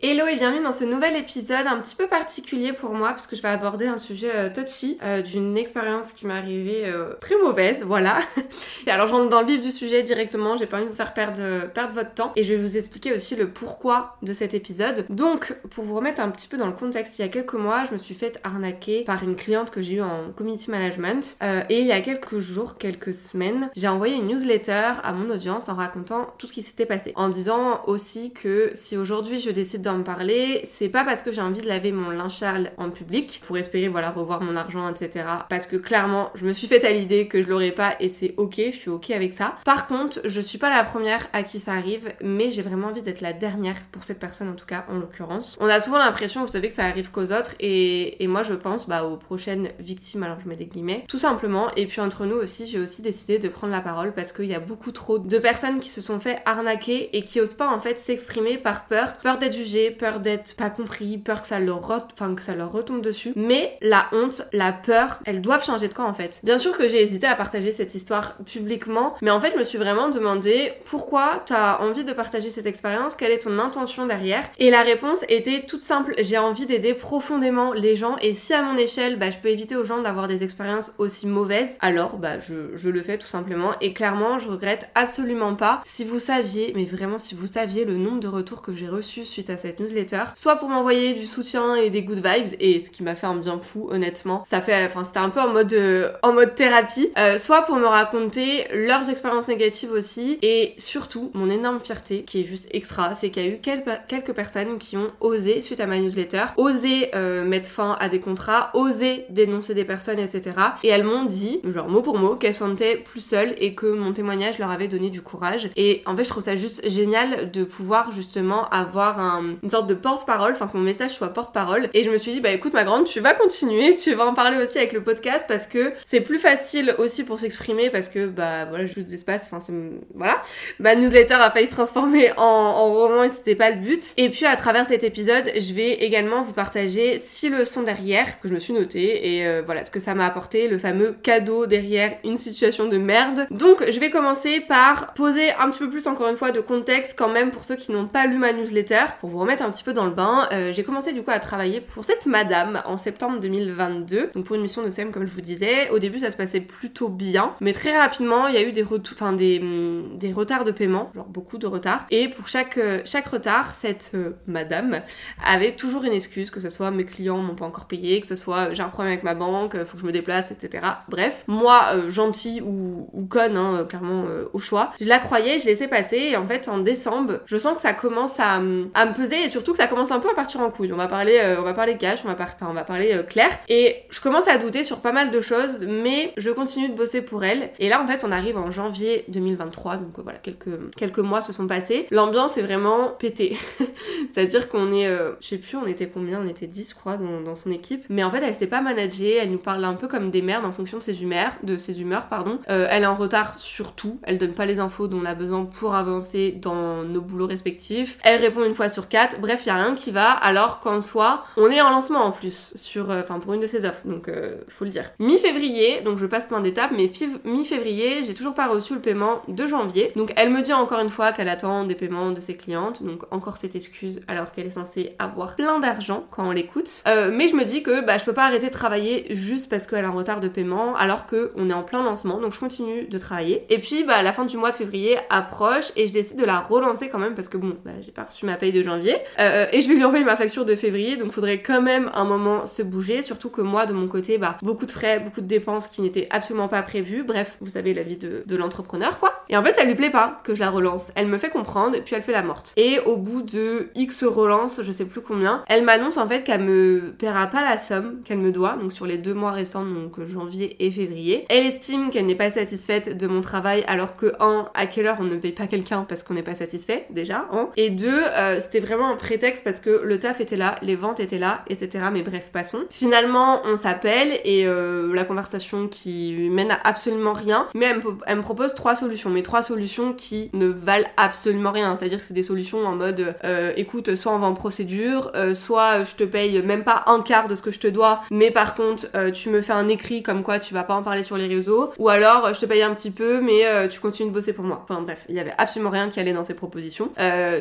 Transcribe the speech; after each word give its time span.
Hello 0.00 0.28
et 0.28 0.36
bienvenue 0.36 0.62
dans 0.62 0.72
ce 0.72 0.84
nouvel 0.84 1.16
épisode 1.16 1.66
un 1.66 1.80
petit 1.80 1.96
peu 1.96 2.06
particulier 2.06 2.72
pour 2.72 2.94
moi 2.94 3.14
puisque 3.14 3.34
je 3.34 3.42
vais 3.42 3.48
aborder 3.48 3.88
un 3.88 3.98
sujet 3.98 4.30
euh, 4.32 4.48
touchy 4.48 4.96
euh, 5.02 5.22
d'une 5.22 5.58
expérience 5.58 6.12
qui 6.12 6.24
m'est 6.24 6.34
arrivée 6.34 6.84
euh, 6.84 7.14
très 7.20 7.36
mauvaise, 7.36 7.82
voilà. 7.82 8.20
et 8.86 8.92
alors 8.92 9.08
j'entre 9.08 9.28
dans 9.28 9.40
le 9.40 9.48
vif 9.48 9.60
du 9.60 9.72
sujet 9.72 10.04
directement, 10.04 10.56
j'ai 10.56 10.66
pas 10.66 10.76
envie 10.76 10.84
de 10.84 10.90
vous 10.90 10.96
faire 10.96 11.14
perdre, 11.14 11.66
perdre 11.74 11.94
votre 11.94 12.14
temps 12.14 12.30
et 12.36 12.44
je 12.44 12.54
vais 12.54 12.62
vous 12.62 12.76
expliquer 12.76 13.12
aussi 13.12 13.34
le 13.34 13.48
pourquoi 13.48 14.16
de 14.22 14.32
cet 14.32 14.54
épisode. 14.54 15.04
Donc 15.08 15.52
pour 15.68 15.82
vous 15.82 15.96
remettre 15.96 16.20
un 16.20 16.28
petit 16.28 16.46
peu 16.46 16.58
dans 16.58 16.68
le 16.68 16.74
contexte, 16.74 17.18
il 17.18 17.22
y 17.22 17.24
a 17.24 17.28
quelques 17.28 17.54
mois 17.54 17.84
je 17.84 17.90
me 17.90 17.98
suis 17.98 18.14
fait 18.14 18.38
arnaquer 18.44 19.02
par 19.02 19.24
une 19.24 19.34
cliente 19.34 19.72
que 19.72 19.82
j'ai 19.82 19.94
eue 19.94 20.02
en 20.02 20.30
community 20.36 20.70
management 20.70 21.36
et 21.68 21.80
il 21.80 21.86
y 21.88 21.92
a 21.92 22.00
quelques 22.02 22.38
jours, 22.38 22.78
quelques 22.78 23.14
semaines, 23.14 23.68
j'ai 23.74 23.88
envoyé 23.88 24.14
une 24.14 24.28
newsletter 24.28 24.92
à 25.02 25.12
mon 25.12 25.28
audience 25.28 25.68
en 25.68 25.74
racontant 25.74 26.28
tout 26.38 26.46
ce 26.46 26.52
qui 26.52 26.62
s'était 26.62 26.86
passé. 26.86 27.12
En 27.16 27.28
disant 27.28 27.82
aussi 27.88 28.30
que 28.30 28.70
si 28.74 28.96
aujourd'hui 28.96 29.40
je 29.40 29.50
décide 29.50 29.82
de 29.82 29.87
me 29.96 30.04
parler, 30.04 30.62
c'est 30.72 30.88
pas 30.88 31.04
parce 31.04 31.22
que 31.22 31.32
j'ai 31.32 31.40
envie 31.40 31.60
de 31.60 31.66
laver 31.66 31.92
mon 31.92 32.10
linge 32.10 32.36
sale 32.36 32.72
en 32.76 32.90
public 32.90 33.40
pour 33.44 33.56
espérer 33.56 33.88
voilà 33.88 34.10
revoir 34.10 34.42
mon 34.42 34.56
argent, 34.56 34.88
etc. 34.88 35.24
Parce 35.48 35.66
que 35.66 35.76
clairement, 35.76 36.30
je 36.34 36.44
me 36.44 36.52
suis 36.52 36.66
fait 36.66 36.84
à 36.84 36.90
l'idée 36.90 37.28
que 37.28 37.42
je 37.42 37.48
l'aurais 37.48 37.72
pas 37.72 37.94
et 38.00 38.08
c'est 38.08 38.34
ok, 38.36 38.56
je 38.56 38.76
suis 38.76 38.90
ok 38.90 39.10
avec 39.10 39.32
ça. 39.32 39.54
Par 39.64 39.86
contre, 39.86 40.20
je 40.24 40.40
suis 40.40 40.58
pas 40.58 40.70
la 40.70 40.84
première 40.84 41.28
à 41.32 41.42
qui 41.42 41.58
ça 41.58 41.72
arrive, 41.72 42.12
mais 42.22 42.50
j'ai 42.50 42.62
vraiment 42.62 42.88
envie 42.88 43.02
d'être 43.02 43.20
la 43.20 43.32
dernière 43.32 43.76
pour 43.92 44.04
cette 44.04 44.18
personne 44.18 44.48
en 44.48 44.54
tout 44.54 44.66
cas, 44.66 44.84
en 44.90 44.98
l'occurrence. 44.98 45.56
On 45.60 45.66
a 45.66 45.80
souvent 45.80 45.98
l'impression, 45.98 46.44
vous 46.44 46.52
savez, 46.52 46.68
que 46.68 46.74
ça 46.74 46.84
arrive 46.84 47.10
qu'aux 47.10 47.32
autres 47.32 47.54
et, 47.60 48.22
et 48.22 48.26
moi 48.26 48.42
je 48.42 48.54
pense 48.54 48.88
bah, 48.88 49.04
aux 49.04 49.16
prochaines 49.16 49.70
victimes, 49.78 50.22
alors 50.22 50.40
je 50.40 50.48
mets 50.48 50.56
des 50.56 50.66
guillemets, 50.66 51.04
tout 51.08 51.18
simplement. 51.18 51.70
Et 51.76 51.86
puis 51.86 52.00
entre 52.00 52.26
nous 52.26 52.36
aussi, 52.36 52.66
j'ai 52.66 52.78
aussi 52.78 53.02
décidé 53.02 53.38
de 53.38 53.48
prendre 53.48 53.72
la 53.72 53.80
parole 53.80 54.12
parce 54.12 54.32
qu'il 54.32 54.46
y 54.46 54.54
a 54.54 54.60
beaucoup 54.60 54.92
trop 54.92 55.18
de 55.18 55.38
personnes 55.38 55.80
qui 55.80 55.88
se 55.88 56.00
sont 56.00 56.20
fait 56.20 56.40
arnaquer 56.44 57.16
et 57.16 57.22
qui 57.22 57.40
osent 57.40 57.54
pas 57.54 57.68
en 57.68 57.80
fait 57.80 57.98
s'exprimer 57.98 58.58
par 58.58 58.86
peur, 58.86 59.18
peur 59.18 59.38
d'être 59.38 59.54
jugées 59.54 59.77
peur 59.90 60.20
d'être 60.20 60.56
pas 60.56 60.70
compris, 60.70 61.18
peur 61.18 61.42
que 61.42 61.48
ça 61.48 61.58
leur 61.58 62.72
retombe 62.72 63.02
dessus. 63.02 63.32
Mais 63.36 63.76
la 63.80 64.06
honte, 64.12 64.42
la 64.52 64.72
peur, 64.72 65.20
elles 65.24 65.40
doivent 65.40 65.64
changer 65.64 65.88
de 65.88 65.94
camp 65.94 66.08
en 66.08 66.14
fait. 66.14 66.40
Bien 66.42 66.58
sûr 66.58 66.76
que 66.76 66.88
j'ai 66.88 67.00
hésité 67.00 67.26
à 67.26 67.34
partager 67.34 67.72
cette 67.72 67.94
histoire 67.94 68.36
publiquement, 68.44 69.14
mais 69.22 69.30
en 69.30 69.40
fait 69.40 69.52
je 69.52 69.58
me 69.58 69.64
suis 69.64 69.78
vraiment 69.78 70.08
demandé 70.08 70.72
pourquoi 70.84 71.42
t'as 71.46 71.78
envie 71.78 72.04
de 72.04 72.12
partager 72.12 72.50
cette 72.50 72.66
expérience, 72.66 73.14
quelle 73.14 73.32
est 73.32 73.40
ton 73.40 73.58
intention 73.58 74.06
derrière. 74.06 74.48
Et 74.58 74.70
la 74.70 74.82
réponse 74.82 75.20
était 75.28 75.64
toute 75.66 75.82
simple, 75.82 76.14
j'ai 76.18 76.38
envie 76.38 76.66
d'aider 76.66 76.94
profondément 76.94 77.72
les 77.72 77.96
gens 77.96 78.16
et 78.20 78.32
si 78.32 78.54
à 78.54 78.62
mon 78.62 78.76
échelle 78.76 79.18
bah, 79.18 79.30
je 79.30 79.38
peux 79.38 79.48
éviter 79.48 79.76
aux 79.76 79.84
gens 79.84 80.02
d'avoir 80.02 80.28
des 80.28 80.42
expériences 80.42 80.92
aussi 80.98 81.26
mauvaises, 81.26 81.78
alors 81.80 82.16
bah 82.16 82.40
je, 82.40 82.76
je 82.76 82.88
le 82.88 83.02
fais 83.02 83.18
tout 83.18 83.26
simplement. 83.26 83.72
Et 83.80 83.92
clairement 83.92 84.38
je 84.38 84.48
regrette 84.48 84.88
absolument 84.94 85.54
pas. 85.54 85.82
Si 85.84 86.04
vous 86.04 86.18
saviez, 86.18 86.72
mais 86.74 86.84
vraiment 86.84 87.18
si 87.18 87.34
vous 87.34 87.46
saviez 87.46 87.84
le 87.84 87.96
nombre 87.96 88.20
de 88.20 88.28
retours 88.28 88.62
que 88.62 88.74
j'ai 88.74 88.88
reçus 88.88 89.24
suite 89.24 89.50
à 89.50 89.56
cette 89.56 89.67
newsletter, 89.78 90.24
soit 90.34 90.56
pour 90.56 90.68
m'envoyer 90.68 91.14
du 91.14 91.26
soutien 91.26 91.74
et 91.74 91.90
des 91.90 92.02
good 92.02 92.24
vibes, 92.24 92.54
et 92.60 92.80
ce 92.80 92.90
qui 92.90 93.02
m'a 93.02 93.14
fait 93.14 93.26
un 93.26 93.36
bien 93.36 93.58
fou 93.58 93.88
honnêtement. 93.90 94.44
Ça 94.48 94.60
fait, 94.60 94.84
enfin 94.84 95.04
c'était 95.04 95.18
un 95.18 95.30
peu 95.30 95.40
en 95.40 95.48
mode, 95.48 95.72
euh, 95.72 96.10
en 96.22 96.32
mode 96.32 96.54
thérapie, 96.54 97.10
euh, 97.18 97.38
soit 97.38 97.62
pour 97.62 97.76
me 97.76 97.86
raconter 97.86 98.66
leurs 98.72 99.08
expériences 99.08 99.48
négatives 99.48 99.92
aussi, 99.92 100.38
et 100.42 100.74
surtout 100.78 101.30
mon 101.34 101.50
énorme 101.50 101.80
fierté 101.80 102.24
qui 102.24 102.40
est 102.40 102.44
juste 102.44 102.68
extra, 102.72 103.14
c'est 103.14 103.30
qu'il 103.30 103.44
y 103.44 103.48
a 103.48 103.50
eu 103.50 103.58
quelques, 103.58 104.32
personnes 104.32 104.78
qui 104.78 104.96
ont 104.96 105.10
osé 105.20 105.60
suite 105.60 105.80
à 105.80 105.86
ma 105.86 105.98
newsletter, 105.98 106.44
osé 106.56 107.10
euh, 107.14 107.44
mettre 107.44 107.68
fin 107.68 107.96
à 108.00 108.08
des 108.08 108.20
contrats, 108.20 108.70
osé 108.74 109.24
dénoncer 109.30 109.74
des 109.74 109.84
personnes, 109.84 110.18
etc. 110.18 110.56
Et 110.82 110.88
elles 110.88 111.04
m'ont 111.04 111.24
dit, 111.24 111.60
genre 111.64 111.88
mot 111.88 112.02
pour 112.02 112.18
mot, 112.18 112.36
qu'elles 112.36 112.54
se 112.54 112.60
sentaient 112.60 112.96
plus 112.96 113.20
seules 113.20 113.54
et 113.58 113.74
que 113.74 113.86
mon 113.86 114.12
témoignage 114.12 114.58
leur 114.58 114.70
avait 114.70 114.88
donné 114.88 115.10
du 115.10 115.22
courage. 115.22 115.70
Et 115.76 116.02
en 116.06 116.16
fait, 116.16 116.24
je 116.24 116.30
trouve 116.30 116.42
ça 116.42 116.56
juste 116.56 116.86
génial 116.88 117.50
de 117.50 117.64
pouvoir 117.64 118.12
justement 118.12 118.66
avoir 118.66 119.20
un, 119.20 119.56
une 119.62 119.70
sorte 119.70 119.88
de 119.88 119.94
porte-parole, 119.94 120.52
enfin 120.52 120.68
que 120.68 120.76
mon 120.76 120.82
message 120.82 121.12
soit 121.12 121.32
porte-parole. 121.32 121.88
Et 121.94 122.02
je 122.02 122.10
me 122.10 122.16
suis 122.16 122.32
dit, 122.32 122.40
bah 122.40 122.50
écoute 122.50 122.72
ma 122.72 122.84
grande, 122.84 123.04
tu 123.04 123.20
vas 123.20 123.34
continuer, 123.34 123.94
tu 123.96 124.14
vas 124.14 124.26
en 124.26 124.34
parler 124.34 124.62
aussi 124.62 124.78
avec 124.78 124.92
le 124.92 125.02
podcast 125.02 125.44
parce 125.48 125.66
que 125.66 125.92
c'est 126.04 126.20
plus 126.20 126.38
facile 126.38 126.94
aussi 126.98 127.24
pour 127.24 127.38
s'exprimer 127.38 127.90
parce 127.90 128.08
que 128.08 128.26
bah 128.26 128.64
voilà, 128.66 128.86
juste 128.86 129.08
d'espace, 129.08 129.42
enfin 129.46 129.60
c'est... 129.64 129.72
Voilà. 130.14 130.40
Ma 130.78 130.94
newsletter 130.94 131.34
a 131.34 131.50
failli 131.50 131.66
se 131.66 131.72
transformer 131.72 132.32
en, 132.36 132.42
en 132.42 132.92
roman 132.92 133.24
et 133.24 133.28
c'était 133.28 133.54
pas 133.54 133.70
le 133.70 133.76
but. 133.76 134.14
Et 134.16 134.30
puis 134.30 134.46
à 134.46 134.56
travers 134.56 134.86
cet 134.86 135.04
épisode, 135.04 135.50
je 135.54 135.74
vais 135.74 135.92
également 135.94 136.42
vous 136.42 136.52
partager 136.52 137.18
six 137.18 137.48
leçons 137.48 137.82
derrière 137.82 138.40
que 138.40 138.48
je 138.48 138.54
me 138.54 138.58
suis 138.58 138.72
notées 138.72 139.36
et 139.36 139.46
euh, 139.46 139.62
voilà 139.64 139.84
ce 139.84 139.90
que 139.90 140.00
ça 140.00 140.14
m'a 140.14 140.26
apporté, 140.26 140.68
le 140.68 140.78
fameux 140.78 141.16
cadeau 141.22 141.66
derrière 141.66 142.16
une 142.24 142.36
situation 142.36 142.86
de 142.88 142.98
merde. 142.98 143.46
Donc 143.50 143.84
je 143.90 144.00
vais 144.00 144.10
commencer 144.10 144.60
par 144.60 145.14
poser 145.14 145.52
un 145.52 145.70
petit 145.70 145.78
peu 145.78 145.90
plus 145.90 146.06
encore 146.06 146.28
une 146.28 146.36
fois 146.36 146.50
de 146.50 146.60
contexte 146.60 147.18
quand 147.18 147.28
même 147.28 147.50
pour 147.50 147.64
ceux 147.64 147.76
qui 147.76 147.92
n'ont 147.92 148.06
pas 148.06 148.26
lu 148.26 148.38
ma 148.38 148.52
newsletter, 148.52 149.04
pour 149.20 149.30
vous 149.30 149.38
remettre 149.48 149.64
un 149.64 149.70
petit 149.70 149.82
peu 149.82 149.94
dans 149.94 150.04
le 150.04 150.10
bain, 150.10 150.46
euh, 150.52 150.72
j'ai 150.74 150.82
commencé 150.82 151.14
du 151.14 151.22
coup 151.22 151.30
à 151.30 151.38
travailler 151.38 151.80
pour 151.80 152.04
cette 152.04 152.26
madame 152.26 152.82
en 152.84 152.98
septembre 152.98 153.40
2022, 153.40 154.32
donc 154.34 154.44
pour 154.44 154.56
une 154.56 154.60
mission 154.60 154.82
de 154.82 154.90
SEM 154.90 155.10
comme 155.10 155.24
je 155.24 155.32
vous 155.32 155.40
disais. 155.40 155.88
Au 155.88 155.98
début 155.98 156.18
ça 156.18 156.30
se 156.30 156.36
passait 156.36 156.60
plutôt 156.60 157.08
bien, 157.08 157.54
mais 157.62 157.72
très 157.72 157.96
rapidement 157.96 158.48
il 158.48 158.54
y 158.54 158.58
a 158.58 158.62
eu 158.62 158.72
des, 158.72 158.84
enfin, 158.84 159.30
hum, 159.30 160.18
des 160.18 160.32
retards 160.34 160.64
de 160.64 160.70
paiement, 160.70 161.10
genre 161.14 161.28
beaucoup 161.28 161.56
de 161.56 161.66
retards. 161.66 162.04
Et 162.10 162.28
pour 162.28 162.46
chaque, 162.46 162.76
euh, 162.76 163.00
retard, 163.32 163.74
cette 163.74 164.10
euh, 164.14 164.32
madame 164.46 165.00
avait 165.42 165.72
toujours 165.72 166.04
une 166.04 166.12
excuse, 166.12 166.50
que 166.50 166.60
ce 166.60 166.68
soit 166.68 166.90
mes 166.90 167.06
clients 167.06 167.38
m'ont 167.38 167.54
pas 167.54 167.64
encore 167.64 167.86
payé, 167.86 168.20
que 168.20 168.26
ce 168.26 168.36
soit 168.36 168.74
j'ai 168.74 168.82
un 168.82 168.90
problème 168.90 169.14
avec 169.14 169.24
ma 169.24 169.34
banque, 169.34 169.82
faut 169.84 169.94
que 169.94 170.02
je 170.02 170.06
me 170.06 170.12
déplace, 170.12 170.50
etc. 170.50 170.84
Bref, 171.08 171.44
moi, 171.46 172.08
gentil 172.08 172.60
ou, 172.60 173.26
conne, 173.30 173.56
hein, 173.56 173.86
clairement 173.88 174.24
au 174.52 174.58
choix, 174.58 174.92
je 175.00 175.06
la 175.06 175.18
croyais, 175.18 175.58
je 175.58 175.66
laissais 175.66 175.88
passer, 175.88 176.16
et 176.16 176.36
en 176.36 176.46
fait 176.46 176.68
en 176.68 176.78
décembre, 176.78 177.40
je 177.46 177.56
sens 177.56 177.76
que 177.76 177.80
ça 177.80 177.94
commence 177.94 178.38
à, 178.38 178.56
à 178.56 178.58
me 179.06 179.14
peser 179.14 179.37
et 179.44 179.48
surtout 179.48 179.72
que 179.72 179.78
ça 179.78 179.86
commence 179.86 180.10
un 180.10 180.20
peu 180.20 180.28
à 180.30 180.34
partir 180.34 180.60
en 180.60 180.70
couille. 180.70 180.92
On 180.92 180.96
va 180.96 181.08
parler, 181.08 181.38
euh, 181.42 181.60
on 181.60 181.62
va 181.62 181.74
parler 181.74 181.96
cash, 181.96 182.20
on 182.24 182.28
va, 182.28 182.84
parler 182.84 183.12
euh, 183.12 183.22
clair. 183.22 183.50
Et 183.68 183.96
je 184.10 184.20
commence 184.20 184.48
à 184.48 184.58
douter 184.58 184.84
sur 184.84 185.00
pas 185.00 185.12
mal 185.12 185.30
de 185.30 185.40
choses, 185.40 185.84
mais 185.86 186.32
je 186.36 186.50
continue 186.50 186.88
de 186.88 186.94
bosser 186.94 187.22
pour 187.22 187.44
elle. 187.44 187.70
Et 187.78 187.88
là, 187.88 188.02
en 188.02 188.06
fait, 188.06 188.24
on 188.24 188.32
arrive 188.32 188.56
en 188.56 188.70
janvier 188.70 189.24
2023, 189.28 189.96
donc 189.96 190.18
euh, 190.18 190.22
voilà, 190.22 190.38
quelques, 190.38 190.94
quelques 190.96 191.18
mois 191.18 191.40
se 191.40 191.52
sont 191.52 191.66
passés. 191.66 192.06
L'ambiance 192.10 192.56
est 192.58 192.62
vraiment 192.62 193.08
pétée. 193.18 193.56
C'est-à-dire 194.32 194.68
qu'on 194.68 194.92
est, 194.92 195.06
je 195.40 195.46
sais 195.46 195.58
plus, 195.58 195.76
on 195.76 195.86
était 195.86 196.08
combien? 196.08 196.40
On 196.40 196.48
était 196.48 196.66
10, 196.66 196.90
je 196.90 196.94
crois, 196.94 197.16
dans, 197.16 197.54
son 197.54 197.70
équipe. 197.70 198.04
Mais 198.08 198.22
en 198.22 198.30
fait, 198.30 198.42
elle 198.42 198.52
s'était 198.52 198.66
pas 198.66 198.82
managée, 198.82 199.36
elle 199.36 199.50
nous 199.50 199.58
parle 199.58 199.84
un 199.84 199.94
peu 199.94 200.06
comme 200.06 200.30
des 200.30 200.42
merdes 200.42 200.64
en 200.64 200.72
fonction 200.72 200.98
de 200.98 201.02
ses 201.02 201.22
humeurs, 201.22 201.52
de 201.62 201.76
ses 201.76 202.00
humeurs, 202.00 202.28
pardon. 202.28 202.58
elle 202.66 203.02
est 203.02 203.06
en 203.06 203.16
retard 203.16 203.58
sur 203.58 203.92
tout, 203.92 204.20
elle 204.22 204.38
donne 204.38 204.52
pas 204.52 204.66
les 204.66 204.78
infos 204.78 205.08
dont 205.08 205.20
on 205.20 205.24
a 205.24 205.34
besoin 205.34 205.64
pour 205.64 205.94
avancer 205.94 206.52
dans 206.52 207.04
nos 207.04 207.20
boulots 207.20 207.46
respectifs. 207.46 208.18
Elle 208.22 208.40
répond 208.40 208.64
une 208.64 208.74
fois 208.74 208.88
sur 208.88 209.08
quatre. 209.08 209.27
Bref, 209.40 209.62
il 209.64 209.68
y 209.68 209.70
a 209.70 209.76
rien 209.76 209.94
qui 209.94 210.10
va, 210.10 210.30
alors 210.30 210.80
qu'en 210.80 211.00
soi, 211.00 211.44
on 211.56 211.70
est 211.70 211.80
en 211.80 211.90
lancement 211.90 212.24
en 212.24 212.30
plus, 212.30 212.72
sur, 212.74 213.10
euh, 213.10 213.20
enfin 213.20 213.38
pour 213.38 213.52
une 213.52 213.60
de 213.60 213.66
ces 213.66 213.84
offres, 213.84 214.02
donc 214.04 214.28
euh, 214.28 214.56
faut 214.68 214.84
le 214.84 214.90
dire. 214.90 215.10
Mi-février, 215.18 216.00
donc 216.02 216.18
je 216.18 216.26
passe 216.26 216.46
plein 216.46 216.60
d'étapes, 216.60 216.92
mais 216.96 217.10
mi-février, 217.44 218.22
j'ai 218.22 218.34
toujours 218.34 218.54
pas 218.54 218.66
reçu 218.66 218.94
le 218.94 219.00
paiement 219.00 219.40
de 219.48 219.66
janvier. 219.66 220.12
Donc 220.16 220.32
elle 220.36 220.50
me 220.50 220.62
dit 220.62 220.72
encore 220.72 221.00
une 221.00 221.10
fois 221.10 221.32
qu'elle 221.32 221.48
attend 221.48 221.84
des 221.84 221.94
paiements 221.94 222.30
de 222.30 222.40
ses 222.40 222.56
clientes, 222.56 223.02
donc 223.02 223.22
encore 223.30 223.56
cette 223.56 223.74
excuse 223.74 224.20
alors 224.28 224.52
qu'elle 224.52 224.66
est 224.66 224.70
censée 224.70 225.14
avoir 225.18 225.56
plein 225.56 225.80
d'argent 225.80 226.26
quand 226.30 226.46
on 226.46 226.52
l'écoute. 226.52 227.02
Euh, 227.06 227.30
mais 227.32 227.48
je 227.48 227.56
me 227.56 227.64
dis 227.64 227.82
que 227.82 228.04
bah, 228.04 228.18
je 228.18 228.24
peux 228.24 228.32
pas 228.32 228.44
arrêter 228.44 228.66
de 228.66 228.72
travailler 228.72 229.26
juste 229.30 229.68
parce 229.68 229.86
qu'elle 229.86 230.04
a 230.04 230.08
un 230.08 230.12
retard 230.12 230.40
de 230.40 230.48
paiement 230.48 230.94
alors 230.96 231.26
qu'on 231.26 231.70
est 231.70 231.74
en 231.74 231.82
plein 231.82 232.02
lancement, 232.02 232.40
donc 232.40 232.52
je 232.52 232.60
continue 232.60 233.04
de 233.04 233.18
travailler. 233.18 233.66
Et 233.70 233.78
puis 233.78 234.04
bah, 234.04 234.22
la 234.22 234.32
fin 234.32 234.44
du 234.44 234.56
mois 234.56 234.70
de 234.70 234.76
février 234.76 235.18
approche 235.30 235.92
et 235.96 236.06
je 236.06 236.12
décide 236.12 236.38
de 236.38 236.44
la 236.44 236.60
relancer 236.60 237.08
quand 237.08 237.18
même 237.18 237.34
parce 237.34 237.48
que 237.48 237.56
bon, 237.56 237.76
bah, 237.84 237.92
j'ai 238.00 238.12
pas 238.12 238.24
reçu 238.24 238.46
ma 238.46 238.54
paye 238.54 238.72
de 238.72 238.82
janvier 238.82 239.07
Euh, 239.38 239.66
et 239.72 239.80
je 239.80 239.88
vais 239.88 239.94
lui 239.94 240.04
envoyer 240.04 240.24
ma 240.24 240.36
facture 240.36 240.64
de 240.64 240.74
février, 240.74 241.16
donc 241.16 241.32
faudrait 241.32 241.62
quand 241.62 241.82
même 241.82 242.10
un 242.14 242.24
moment 242.24 242.66
se 242.66 242.82
bouger, 242.82 243.22
surtout 243.22 243.50
que 243.50 243.60
moi, 243.60 243.86
de 243.86 243.92
mon 243.92 244.08
côté, 244.08 244.38
bah, 244.38 244.56
beaucoup 244.62 244.86
de 244.86 244.90
frais, 244.90 245.20
beaucoup 245.20 245.40
de 245.40 245.46
dépenses 245.46 245.88
qui 245.88 246.02
n'étaient 246.02 246.26
absolument 246.30 246.68
pas 246.68 246.82
prévues. 246.82 247.22
Bref, 247.22 247.56
vous 247.60 247.70
savez 247.70 247.94
la 247.94 248.02
vie 248.02 248.16
de, 248.16 248.56
l'entrepreneur, 248.56 249.18
quoi. 249.20 249.44
Et 249.48 249.56
en 249.56 249.62
fait, 249.62 249.74
ça 249.74 249.84
lui 249.84 249.94
plaît 249.94 250.10
pas 250.10 250.40
que 250.42 250.54
je 250.54 250.60
la 250.60 250.70
relance. 250.70 251.08
Elle 251.14 251.28
me 251.28 251.38
fait 251.38 251.50
comprendre, 251.50 251.96
puis 252.04 252.16
elle 252.16 252.22
fait 252.22 252.32
la 252.32 252.42
morte. 252.42 252.72
Et 252.76 252.98
au 253.06 253.16
bout 253.16 253.42
de 253.42 253.90
X 253.94 254.24
relances, 254.24 254.80
je 254.82 254.90
sais 254.90 255.04
plus 255.04 255.20
combien, 255.20 255.62
elle 255.68 255.84
m'annonce 255.84 256.16
en 256.16 256.26
fait 256.26 256.42
qu'elle 256.42 256.62
me 256.62 257.14
paiera 257.16 257.46
pas 257.46 257.62
la 257.62 257.78
somme 257.78 258.22
qu'elle 258.24 258.38
me 258.38 258.50
doit, 258.50 258.76
donc 258.80 258.90
sur 258.90 259.06
les 259.06 259.16
deux 259.16 259.34
mois 259.34 259.52
récents, 259.52 259.84
donc 259.84 260.18
janvier 260.26 260.76
et 260.84 260.90
février. 260.90 261.46
Elle 261.48 261.66
estime 261.66 262.10
qu'elle 262.10 262.26
n'est 262.26 262.34
pas 262.34 262.50
satisfaite 262.50 263.16
de 263.16 263.26
mon 263.26 263.40
travail, 263.40 263.84
alors 263.86 264.16
que, 264.16 264.32
un, 264.40 264.66
à 264.74 264.86
quelle 264.86 265.06
heure 265.06 265.18
on 265.20 265.24
ne 265.24 265.36
paye 265.36 265.52
pas 265.52 265.66
quelqu'un 265.66 266.04
parce 266.08 266.22
qu'on 266.22 266.34
n'est 266.34 266.42
pas 266.42 266.54
satisfait, 266.54 267.06
déjà. 267.10 267.48
Et 267.76 267.90
deux, 267.90 268.22
euh, 268.36 268.60
c'était 268.60 268.80
vraiment 268.80 268.97
un 269.06 269.16
prétexte 269.16 269.64
parce 269.64 269.80
que 269.80 270.02
le 270.04 270.18
taf 270.18 270.40
était 270.40 270.56
là, 270.56 270.76
les 270.82 270.96
ventes 270.96 271.20
étaient 271.20 271.38
là, 271.38 271.64
etc. 271.68 272.06
Mais 272.12 272.22
bref, 272.22 272.50
passons. 272.52 272.84
Finalement, 272.90 273.62
on 273.64 273.76
s'appelle 273.76 274.40
et 274.44 274.66
euh, 274.66 275.12
la 275.14 275.24
conversation 275.24 275.88
qui 275.88 276.48
mène 276.50 276.70
à 276.70 276.78
absolument 276.84 277.32
rien, 277.32 277.66
mais 277.74 277.86
elle 278.26 278.36
me, 278.36 278.42
propose 278.42 278.74
trois 278.74 278.94
solutions, 278.94 279.30
mais 279.30 279.42
trois 279.42 279.62
solutions 279.62 280.12
qui 280.12 280.50
ne 280.52 280.66
valent 280.66 281.08
absolument 281.16 281.72
rien. 281.72 281.96
C'est-à-dire 281.96 282.18
que 282.18 282.24
c'est 282.24 282.34
des 282.34 282.42
solutions 282.42 282.84
en 282.84 282.94
mode, 282.94 283.34
euh, 283.44 283.72
écoute, 283.76 284.14
soit 284.14 284.32
on 284.32 284.38
va 284.38 284.46
en 284.46 284.54
procédure, 284.54 285.30
euh, 285.34 285.54
soit 285.54 286.04
je 286.04 286.14
te 286.14 286.24
paye 286.24 286.62
même 286.62 286.84
pas 286.84 287.04
un 287.06 287.20
quart 287.20 287.48
de 287.48 287.54
ce 287.54 287.62
que 287.62 287.70
je 287.70 287.80
te 287.80 287.88
dois, 287.88 288.20
mais 288.30 288.50
par 288.50 288.74
contre, 288.74 289.06
tu 289.32 289.50
me 289.50 289.60
fais 289.60 289.72
un 289.72 289.88
écrit 289.88 290.22
comme 290.22 290.42
quoi 290.42 290.58
tu 290.58 290.74
vas 290.74 290.84
pas 290.84 290.94
en 290.94 291.02
parler 291.02 291.22
sur 291.22 291.36
les 291.36 291.46
réseaux, 291.46 291.92
ou 291.98 292.08
alors 292.08 292.52
je 292.52 292.60
te 292.60 292.66
paye 292.66 292.82
un 292.82 292.94
petit 292.94 293.10
peu, 293.10 293.40
mais 293.40 293.88
tu 293.88 294.00
continues 294.00 294.30
de 294.30 294.34
bosser 294.34 294.52
pour 294.52 294.64
moi. 294.64 294.84
Enfin 294.88 295.00
bref, 295.02 295.24
il 295.28 295.34
y 295.34 295.40
avait 295.40 295.54
absolument 295.58 295.90
rien 295.90 296.08
qui 296.08 296.20
allait 296.20 296.32
dans 296.32 296.44
ces 296.44 296.54
propositions. 296.54 297.10